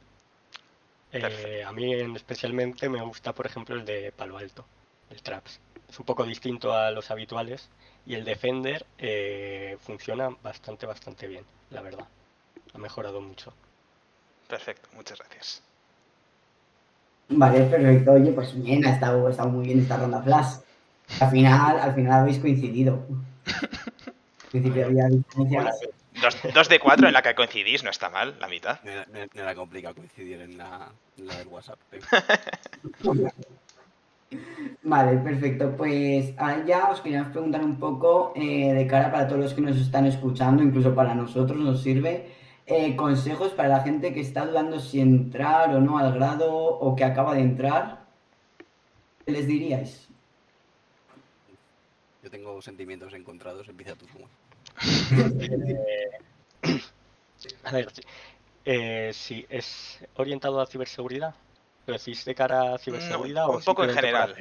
[1.12, 4.66] Eh, a mí en- especialmente me gusta, por ejemplo, el de Palo Alto,
[5.10, 5.60] el Traps.
[5.88, 7.70] Es un poco distinto a los habituales
[8.04, 12.06] y el Defender eh, funciona bastante, bastante bien, la verdad.
[12.74, 13.54] Ha mejorado mucho.
[14.48, 15.62] Perfecto, muchas gracias.
[17.28, 18.12] Vale, perfecto.
[18.12, 20.54] Oye, pues bien, ha estado, ha estado muy bien esta ronda flash.
[21.20, 23.04] Al final, al final habéis coincidido.
[23.46, 25.76] Al principio había diferencias.
[26.22, 28.80] Dos, dos de cuatro en la que coincidís, no está mal, la mitad.
[28.82, 31.78] No era, no era- no era complicado coincidir en la, en la del WhatsApp.
[31.92, 32.00] eh.
[34.82, 35.74] Vale, perfecto.
[35.76, 39.60] Pues ahora ya os queríamos preguntar un poco eh, de cara para todos los que
[39.60, 42.26] nos están escuchando, incluso para nosotros nos sirve,
[42.70, 46.94] eh, consejos para la gente que está dudando si entrar o no al grado o
[46.94, 48.04] que acaba de entrar.
[49.24, 50.06] ¿Qué les diríais?
[52.22, 54.04] Yo tengo sentimientos encontrados, empieza tú.
[55.12, 56.10] Eh,
[57.64, 58.02] a ver, sí,
[58.66, 61.34] eh, sí, ¿es orientado a ciberseguridad?
[61.86, 64.36] ¿Lo decís de cara a ciberseguridad No, o un poco en general.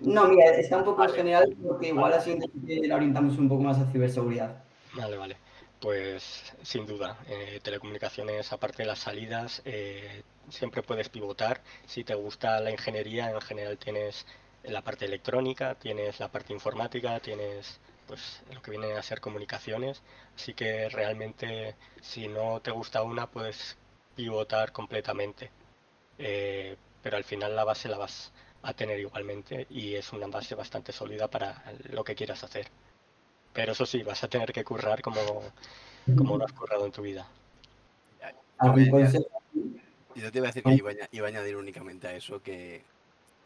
[0.00, 3.78] No, mira, está un poco en general porque igual así la orientamos un poco más
[3.78, 4.64] a ciberseguridad.
[4.94, 5.36] Vale, vale.
[5.80, 11.62] Pues sin duda, eh, telecomunicaciones, aparte de las salidas, eh, siempre puedes pivotar.
[11.86, 14.26] Si te gusta la ingeniería, en general tienes
[14.62, 20.02] la parte electrónica, tienes la parte informática, tienes pues lo que viene a ser comunicaciones.
[20.36, 23.78] Así que realmente, si no te gusta una, puedes
[24.14, 25.50] pivotar completamente.
[26.18, 30.54] Eh, pero al final la base la vas a tener igualmente y es una base
[30.54, 32.70] bastante sólida para lo que quieras hacer.
[33.52, 35.42] Pero eso sí, vas a tener que currar como,
[36.16, 37.28] como no has currado en tu vida.
[38.58, 39.28] ¿Algún Yo consejo?
[40.14, 42.84] Te iba a decir que iba a, aña- iba a añadir únicamente a eso que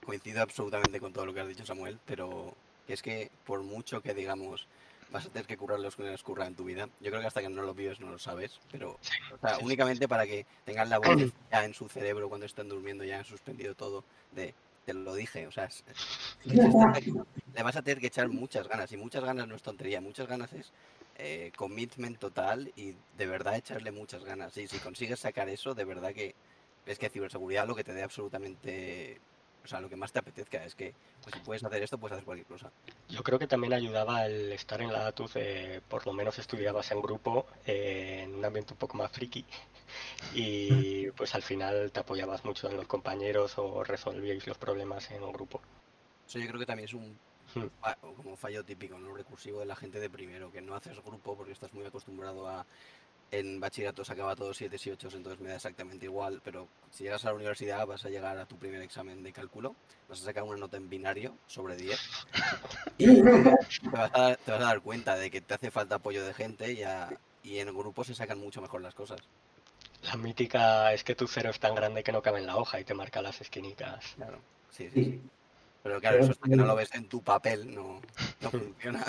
[0.05, 4.03] coincido absolutamente con todo lo que has dicho, Samuel, pero que es que por mucho
[4.03, 4.69] que digamos
[5.11, 7.21] vas a tener que currar los que no has currado en tu vida, yo creo
[7.21, 8.99] que hasta que no lo vives no lo sabes, pero
[9.31, 9.65] o sea, sí, sí.
[9.67, 13.25] únicamente para que tengan la voz ya en su cerebro cuando están durmiendo, ya han
[13.25, 14.55] suspendido todo, de
[14.85, 15.69] te lo dije, o sea,
[16.45, 20.27] le vas a tener que echar muchas ganas y muchas ganas no es tontería, muchas
[20.27, 20.73] ganas es
[21.17, 24.57] eh, commitment total y de verdad echarle muchas ganas.
[24.57, 26.35] Y si consigues sacar eso, de verdad que
[26.87, 29.21] es que ciberseguridad lo que te dé absolutamente,
[29.65, 30.93] o sea, lo que más te apetezca, es que
[31.23, 32.71] pues, si puedes hacer esto, puedes hacer cualquier cosa.
[33.09, 36.91] Yo creo que también ayudaba el estar en la ATUZ, eh, por lo menos estudiabas
[36.91, 39.45] en grupo, eh, en un ambiente un poco más friki,
[40.35, 45.23] y pues al final te apoyabas mucho en los compañeros o resolvíais los problemas en
[45.23, 45.61] un grupo.
[46.29, 47.17] Eso yo creo que también es un
[47.55, 47.69] Hmm.
[48.23, 51.53] como fallo típico, no recursivo de la gente de primero, que no haces grupo porque
[51.53, 52.67] estás muy acostumbrado a
[53.39, 57.25] en bachillerato sacaba todos 7 y 8, entonces me da exactamente igual, pero si llegas
[57.25, 59.75] a la universidad vas a llegar a tu primer examen de cálculo,
[60.09, 61.99] vas a sacar una nota en binario sobre 10
[62.99, 65.97] y te vas a, dar- te vas a dar cuenta de que te hace falta
[65.97, 69.21] apoyo de gente y, a- y en grupo se sacan mucho mejor las cosas.
[70.03, 72.79] La mítica es que tu cero es tan grande que no cabe en la hoja
[72.79, 74.13] y te marca las esquinitas.
[74.17, 74.39] Claro,
[74.71, 75.21] sí, sí, sí.
[75.83, 78.01] Pero claro, Pero eso hasta que no lo ves en tu papel no,
[78.41, 79.05] no funciona.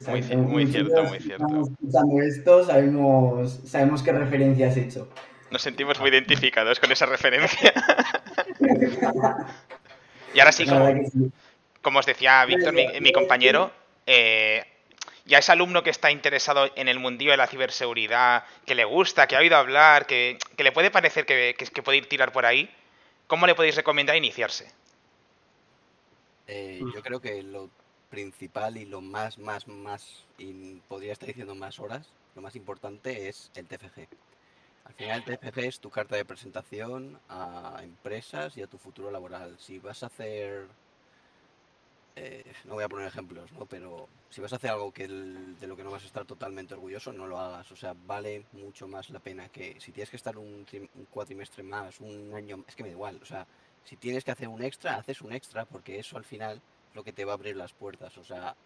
[0.00, 1.44] Muy cierto, muy cierto.
[1.46, 5.08] estamos escuchando esto, sabemos, sabemos qué referencia has hecho.
[5.50, 7.72] Nos sentimos muy identificados con esa referencia.
[10.34, 11.30] y ahora sí, como, sí.
[11.80, 13.70] como os decía Víctor, mi, compañero,
[14.06, 14.64] eh,
[15.26, 19.26] ya es alumno que está interesado en el mundillo de la ciberseguridad, que le gusta,
[19.26, 22.32] que ha oído hablar, que, que le puede parecer que, que- que puede ir tirar
[22.32, 22.68] por ahí,
[23.26, 24.70] ¿cómo le podéis recomendar iniciarse?
[26.46, 27.70] Eh, yo creo que lo
[28.14, 33.28] principal y lo más, más, más, y podría estar diciendo más horas, lo más importante
[33.28, 34.06] es el TFG.
[34.84, 39.10] Al final el TFG es tu carta de presentación a empresas y a tu futuro
[39.10, 39.56] laboral.
[39.58, 40.68] Si vas a hacer,
[42.14, 43.66] eh, no voy a poner ejemplos, ¿no?
[43.66, 46.74] Pero si vas a hacer algo que de lo que no vas a estar totalmente
[46.74, 47.72] orgulloso, no lo hagas.
[47.72, 51.64] O sea, vale mucho más la pena que si tienes que estar un, un cuatrimestre
[51.64, 53.18] más, un año, es que me da igual.
[53.22, 53.44] O sea,
[53.84, 56.62] si tienes que hacer un extra, haces un extra, porque eso al final
[56.94, 58.16] lo que te va a abrir las puertas.
[58.18, 58.56] O sea,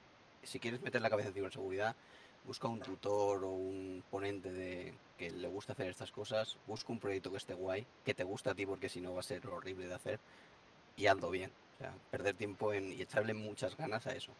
[0.42, 1.96] si quieres meter la cabeza en ciberseguridad,
[2.44, 7.00] busca un tutor o un ponente de que le gusta hacer estas cosas, busca un
[7.00, 9.46] proyecto que esté guay, que te guste a ti, porque si no va a ser
[9.46, 10.20] horrible de hacer,
[10.96, 11.50] y hazlo bien.
[11.74, 14.32] O sea, perder tiempo en, y echarle muchas ganas a eso.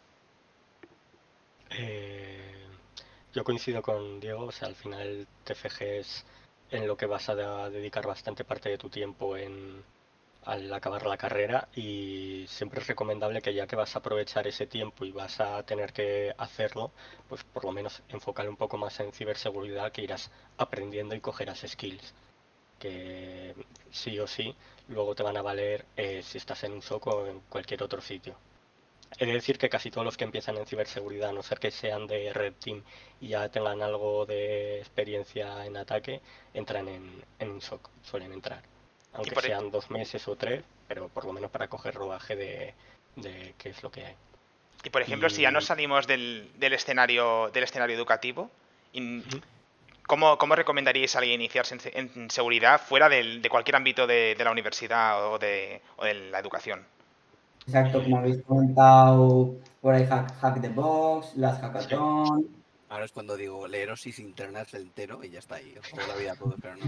[1.71, 2.67] Eh,
[3.33, 6.25] yo coincido con Diego, o sea, al final TFG es
[6.71, 7.35] en lo que vas a
[7.71, 9.83] dedicar bastante parte de tu tiempo en
[10.49, 14.67] al acabar la carrera y siempre es recomendable que ya que vas a aprovechar ese
[14.67, 16.91] tiempo y vas a tener que hacerlo,
[17.29, 21.65] pues por lo menos enfocar un poco más en ciberseguridad que irás aprendiendo y cogerás
[21.67, 22.15] skills
[22.79, 23.55] que
[23.91, 24.55] sí o sí
[24.89, 28.01] luego te van a valer eh, si estás en un SOC o en cualquier otro
[28.01, 28.37] sitio.
[29.19, 31.71] He de decir que casi todos los que empiezan en ciberseguridad, a no ser que
[31.71, 32.83] sean de Red Team
[33.21, 36.21] y ya tengan algo de experiencia en ataque,
[36.55, 38.78] entran en, en un SOC, suelen entrar.
[39.15, 42.75] Aunque por sean dos meses o tres, pero por lo menos para coger rodaje de,
[43.17, 44.15] de qué es lo que hay.
[44.85, 48.51] Y por ejemplo, si ya no Y- salimos del, del escenario del escenario educativo,
[48.93, 49.25] in-.
[50.07, 54.45] ¿cómo, cómo recomendaríais a alguien iniciarse en, seguridad fuera del- de cualquier ámbito de, de
[54.45, 56.87] la universidad o de, o de la educación?
[57.67, 62.47] Exacto, como habéis comentado, por ahí Hack, hack the Box, las hackathon.
[62.89, 65.75] Ahora es cuando digo leerosis internas entero y ya está ahí.
[65.79, 66.87] os la vida a todos, pero no.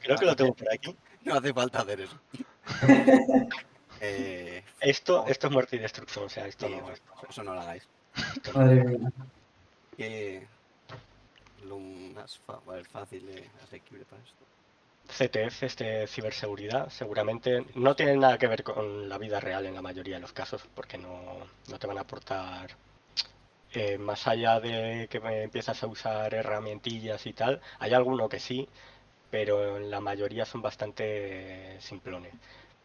[0.00, 0.96] Creo que lo tengo por aquí.
[1.24, 2.20] No hace falta hacer eso.
[4.04, 7.54] Eh, Esto, esto es muerte y destrucción, o sea, esto sí, no eso, eso no
[7.54, 7.88] lo hagáis.
[8.36, 8.60] esto no.
[8.60, 9.12] Madre mía.
[9.96, 10.48] Que
[11.64, 12.40] lo más
[12.92, 14.44] fácil de asequible para esto.
[15.08, 19.74] CTF es de ciberseguridad, seguramente no tiene nada que ver con la vida real en
[19.74, 22.76] la mayoría de los casos, porque no, no te van a aportar,
[23.72, 28.38] eh, más allá de que me empiezas a usar herramientillas y tal, hay alguno que
[28.40, 28.68] sí,
[29.32, 32.34] pero en la mayoría son bastante simplones.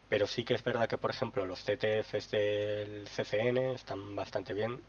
[0.08, 4.82] Pero sí que es verdad que, por ejemplo, los CTFs del CCN están bastante bien.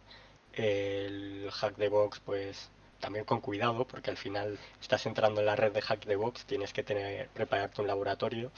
[0.52, 5.56] El hack de box, pues también con cuidado, porque al final estás entrando en la
[5.56, 8.52] red de hack de box, tienes que tener, prepararte un laboratorio.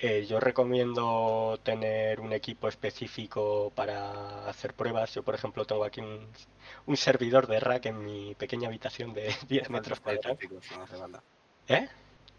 [0.00, 5.14] Eh, yo recomiendo tener un equipo específico para hacer pruebas.
[5.14, 6.26] Yo, por ejemplo, tengo aquí un,
[6.86, 10.38] un servidor de rack en mi pequeña habitación de 10 metros cuadrados.
[11.68, 11.88] ¿Eh?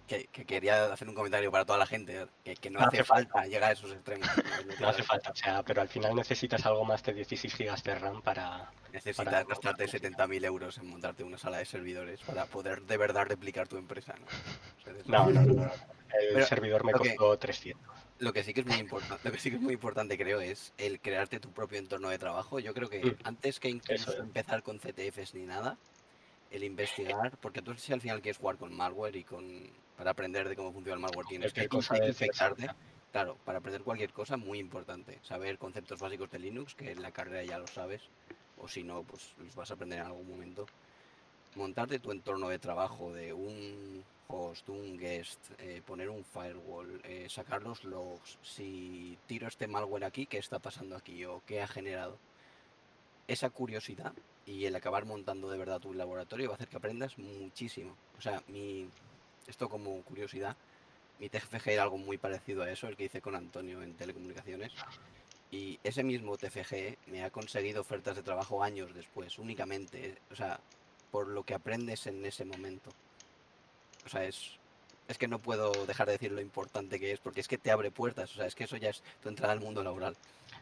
[0.07, 2.97] Que, que quería hacer un comentario para toda la gente, que, que no, No hace
[2.97, 4.27] hace falta llegar a esos extremos.
[4.81, 7.95] No hace falta, o sea, pero al final necesitas algo más de 16 GB de
[7.95, 8.69] RAM para...
[8.91, 13.25] Necesitas para- gastarte 70.000 euros en montarte una sala de servidores para poder de verdad
[13.27, 14.13] replicar tu empresa.
[14.19, 14.25] ¿no?
[14.25, 15.63] O sea, No, no, no, no.
[15.63, 17.81] El Pero, servidor me costó 300.
[18.19, 20.39] Lo que sí que es muy importante, lo que sí que es muy importante creo
[20.41, 22.59] es el crearte tu propio entorno de trabajo.
[22.59, 23.15] Yo creo que Mm.
[23.23, 25.77] antes que incluso empezar con CTFs ni nada,
[26.51, 30.49] el investigar, porque tú si al final quieres jugar con malware y con para aprender
[30.49, 32.69] de cómo funciona el malware tienes que Cualquier cosa de infectarte.
[33.11, 37.11] Claro, para aprender cualquier cosa muy importante, saber conceptos básicos de Linux, que en la
[37.11, 38.01] carrera ya lo sabes,
[38.57, 40.65] o si no, pues los vas a aprender en algún momento.
[41.55, 47.27] Montarte tu entorno de trabajo de un, host, un guest, eh, poner un firewall, eh,
[47.29, 51.67] sacar los logs, si tiro este malware aquí, ¿qué está pasando aquí o qué ha
[51.67, 52.17] generado?
[53.27, 54.13] Esa curiosidad
[54.45, 57.95] y el acabar montando de verdad tu laboratorio va a hacer que aprendas muchísimo.
[58.17, 58.89] O sea, mi,
[59.47, 60.55] esto como curiosidad,
[61.19, 64.71] mi TFG era algo muy parecido a eso, el que hice con Antonio en telecomunicaciones.
[65.51, 70.17] Y ese mismo TFG me ha conseguido ofertas de trabajo años después, únicamente.
[70.31, 70.59] O sea,
[71.11, 72.89] por lo que aprendes en ese momento.
[74.05, 74.57] O sea, es,
[75.07, 77.69] es que no puedo dejar de decir lo importante que es, porque es que te
[77.69, 78.31] abre puertas.
[78.31, 80.17] O sea, es que eso ya es tu entrada al mundo laboral.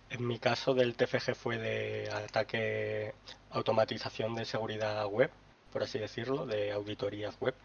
[0.09, 3.13] En mi caso del TFG fue de ataque,
[3.51, 5.31] automatización de seguridad web,
[5.71, 7.55] por así decirlo, de auditorías web.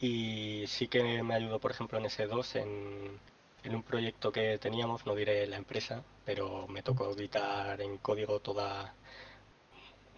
[0.00, 3.20] Y sí que me ayudó, por ejemplo, en S2 en,
[3.64, 8.40] en un proyecto que teníamos, no diré la empresa, pero me tocó auditar en código
[8.40, 8.94] toda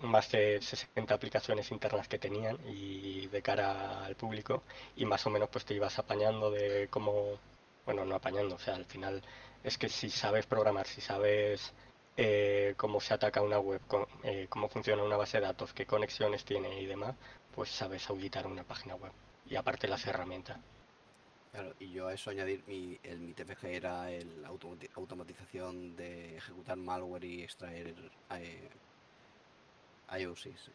[0.02, 4.62] más de 60 aplicaciones internas que tenían y de cara al público
[4.96, 7.38] y más o menos pues te ibas apañando de cómo,
[7.86, 9.22] bueno, no apañando, o sea, al final
[9.64, 11.72] es que si sabes programar, si sabes
[12.16, 13.80] eh, cómo se ataca una web,
[14.24, 17.14] eh, cómo funciona una base de datos, qué conexiones tiene y demás,
[17.54, 19.12] pues sabes auditar una página web
[19.52, 20.56] y aparte las herramientas.
[21.52, 26.78] Claro, y yo a eso añadir, mi, el, mi TFG era el automatización de ejecutar
[26.78, 27.94] malware y extraer
[28.30, 28.70] eh,
[30.18, 30.70] IOCs, eh,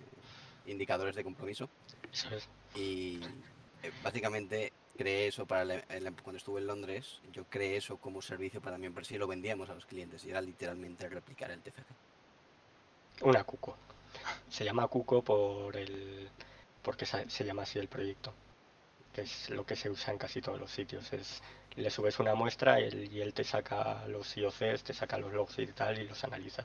[0.68, 1.68] indicadores de compromiso.
[2.76, 3.20] Y
[3.82, 5.82] eh, básicamente creé eso para
[6.22, 9.72] cuando estuve en Londres, yo creé eso como servicio para mi empresa y lo vendíamos
[9.72, 13.24] a los clientes y era literalmente replicar el TFG.
[13.24, 13.76] Una Cuco.
[14.48, 16.30] Se llama Cuco por el
[16.84, 18.36] porque se llama así el proyecto
[19.18, 21.12] es lo que se usa en casi todos los sitios.
[21.14, 21.42] Es,
[21.76, 25.68] le subes una muestra y él, te saca los IOCs, te saca los logs y
[25.68, 26.64] tal y los analiza.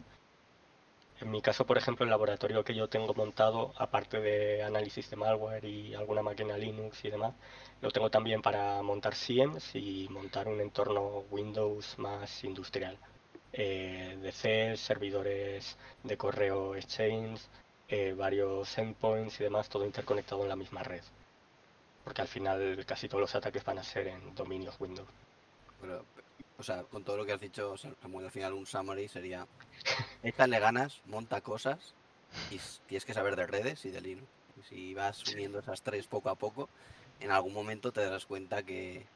[1.20, 5.16] En mi caso, por ejemplo, el laboratorio que yo tengo montado, aparte de análisis de
[5.16, 7.34] malware y alguna máquina Linux y demás,
[7.80, 12.98] lo tengo también para montar SIEMs y montar un entorno Windows más industrial.
[13.52, 17.40] Eh, DC, servidores de correo Exchange,
[17.88, 21.02] eh, varios endpoints y demás, todo interconectado en la misma red
[22.04, 25.08] porque al final casi todos los ataques van a ser en dominios Windows.
[25.80, 26.04] Pero,
[26.58, 29.46] o sea, con todo lo que has dicho, Samuel, al final un summary sería,
[30.22, 31.94] échale ganas, monta cosas
[32.50, 34.26] y tienes que saber de redes y de Linux.
[34.68, 36.68] si vas uniendo esas tres poco a poco,
[37.20, 39.06] en algún momento te darás cuenta que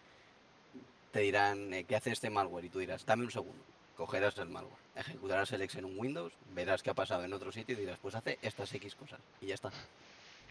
[1.13, 2.67] te dirán, eh, ¿qué hace este malware?
[2.67, 3.63] Y tú dirás, dame un segundo.
[3.97, 7.51] Cogerás el malware, ejecutarás el exe en un Windows, verás qué ha pasado en otro
[7.51, 9.21] sitio y dirás, pues hace estas X cosas.
[9.41, 9.71] Y ya está.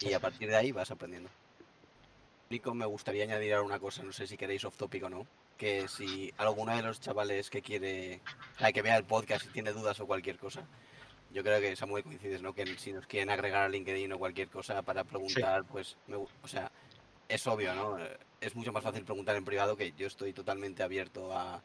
[0.00, 1.30] Y a partir de ahí vas aprendiendo
[2.74, 5.26] me gustaría añadir una cosa, no sé si queréis off topic o no,
[5.56, 8.20] que si alguno de los chavales que quiere,
[8.72, 10.66] que vea el podcast y tiene dudas o cualquier cosa,
[11.32, 12.54] yo creo que Samuel coincides, ¿no?
[12.54, 15.96] Que si nos quieren agregar a LinkedIn o cualquier cosa para preguntar, pues,
[16.42, 16.70] o sea,
[17.28, 17.98] es obvio, ¿no?
[18.40, 21.62] Es mucho más fácil preguntar en privado que yo estoy totalmente abierto a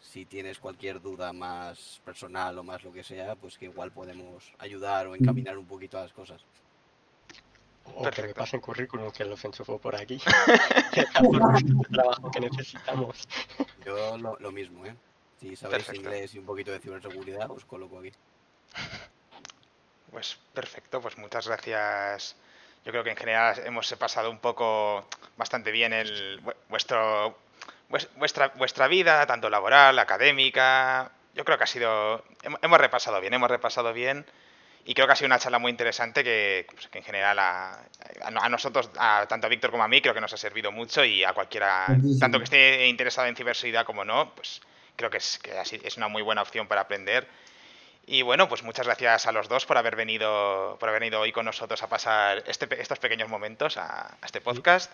[0.00, 4.52] si tienes cualquier duda más personal o más lo que sea, pues que igual podemos
[4.58, 6.44] ayudar o encaminar un poquito a las cosas.
[7.84, 10.20] O que me pasen currículum que los enchufo por aquí.
[10.94, 13.28] el trabajo que necesitamos.
[13.84, 14.94] Yo lo, mismo, ¿eh?
[15.40, 18.12] Si sabéis inglés y un poquito de ciberseguridad, os coloco aquí.
[20.10, 22.36] Pues perfecto, pues muchas gracias.
[22.84, 25.06] Yo creo que en general hemos pasado un poco
[25.36, 27.36] bastante bien el vuestro
[27.88, 31.10] vuestra vuestra vida, tanto laboral, académica.
[31.34, 34.24] Yo creo que ha sido hemos repasado bien, hemos repasado bien
[34.84, 38.90] y creo que ha sido una charla muy interesante que, pues, en general a, nosotros,
[38.92, 41.86] tanto a Víctor como a mí, creo que nos ha servido mucho y a cualquiera,
[42.20, 44.60] tanto que esté interesado en ciberseguridad como no, pues
[44.96, 47.26] creo que es, que es una muy buena opción para aprender.
[48.06, 51.32] Y bueno, pues muchas gracias a los dos por haber venido, por haber venido hoy
[51.32, 54.92] con nosotros a pasar este, estos pequeños momentos a, este podcast.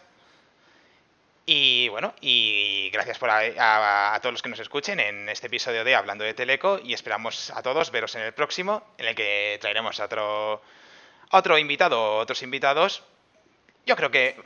[1.46, 5.94] Y bueno, y gracias por a, todos los que nos escuchen en este episodio de
[5.94, 9.98] Hablando de Teleco y esperamos a todos veros en el próximo, en el que traeremos
[10.00, 10.62] a otro,
[11.32, 13.02] otro invitado o otros invitados.
[13.86, 14.36] Yo creo que,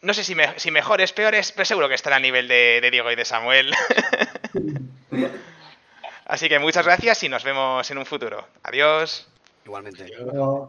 [0.00, 3.12] no sé si, si mejores, peores, pero seguro que estará a nivel de, de Diego
[3.12, 3.72] y de Samuel.
[6.24, 8.48] Así que muchas gracias y nos vemos en un futuro.
[8.62, 9.28] Adiós.
[9.64, 10.04] Igualmente.
[10.04, 10.68] Adiós.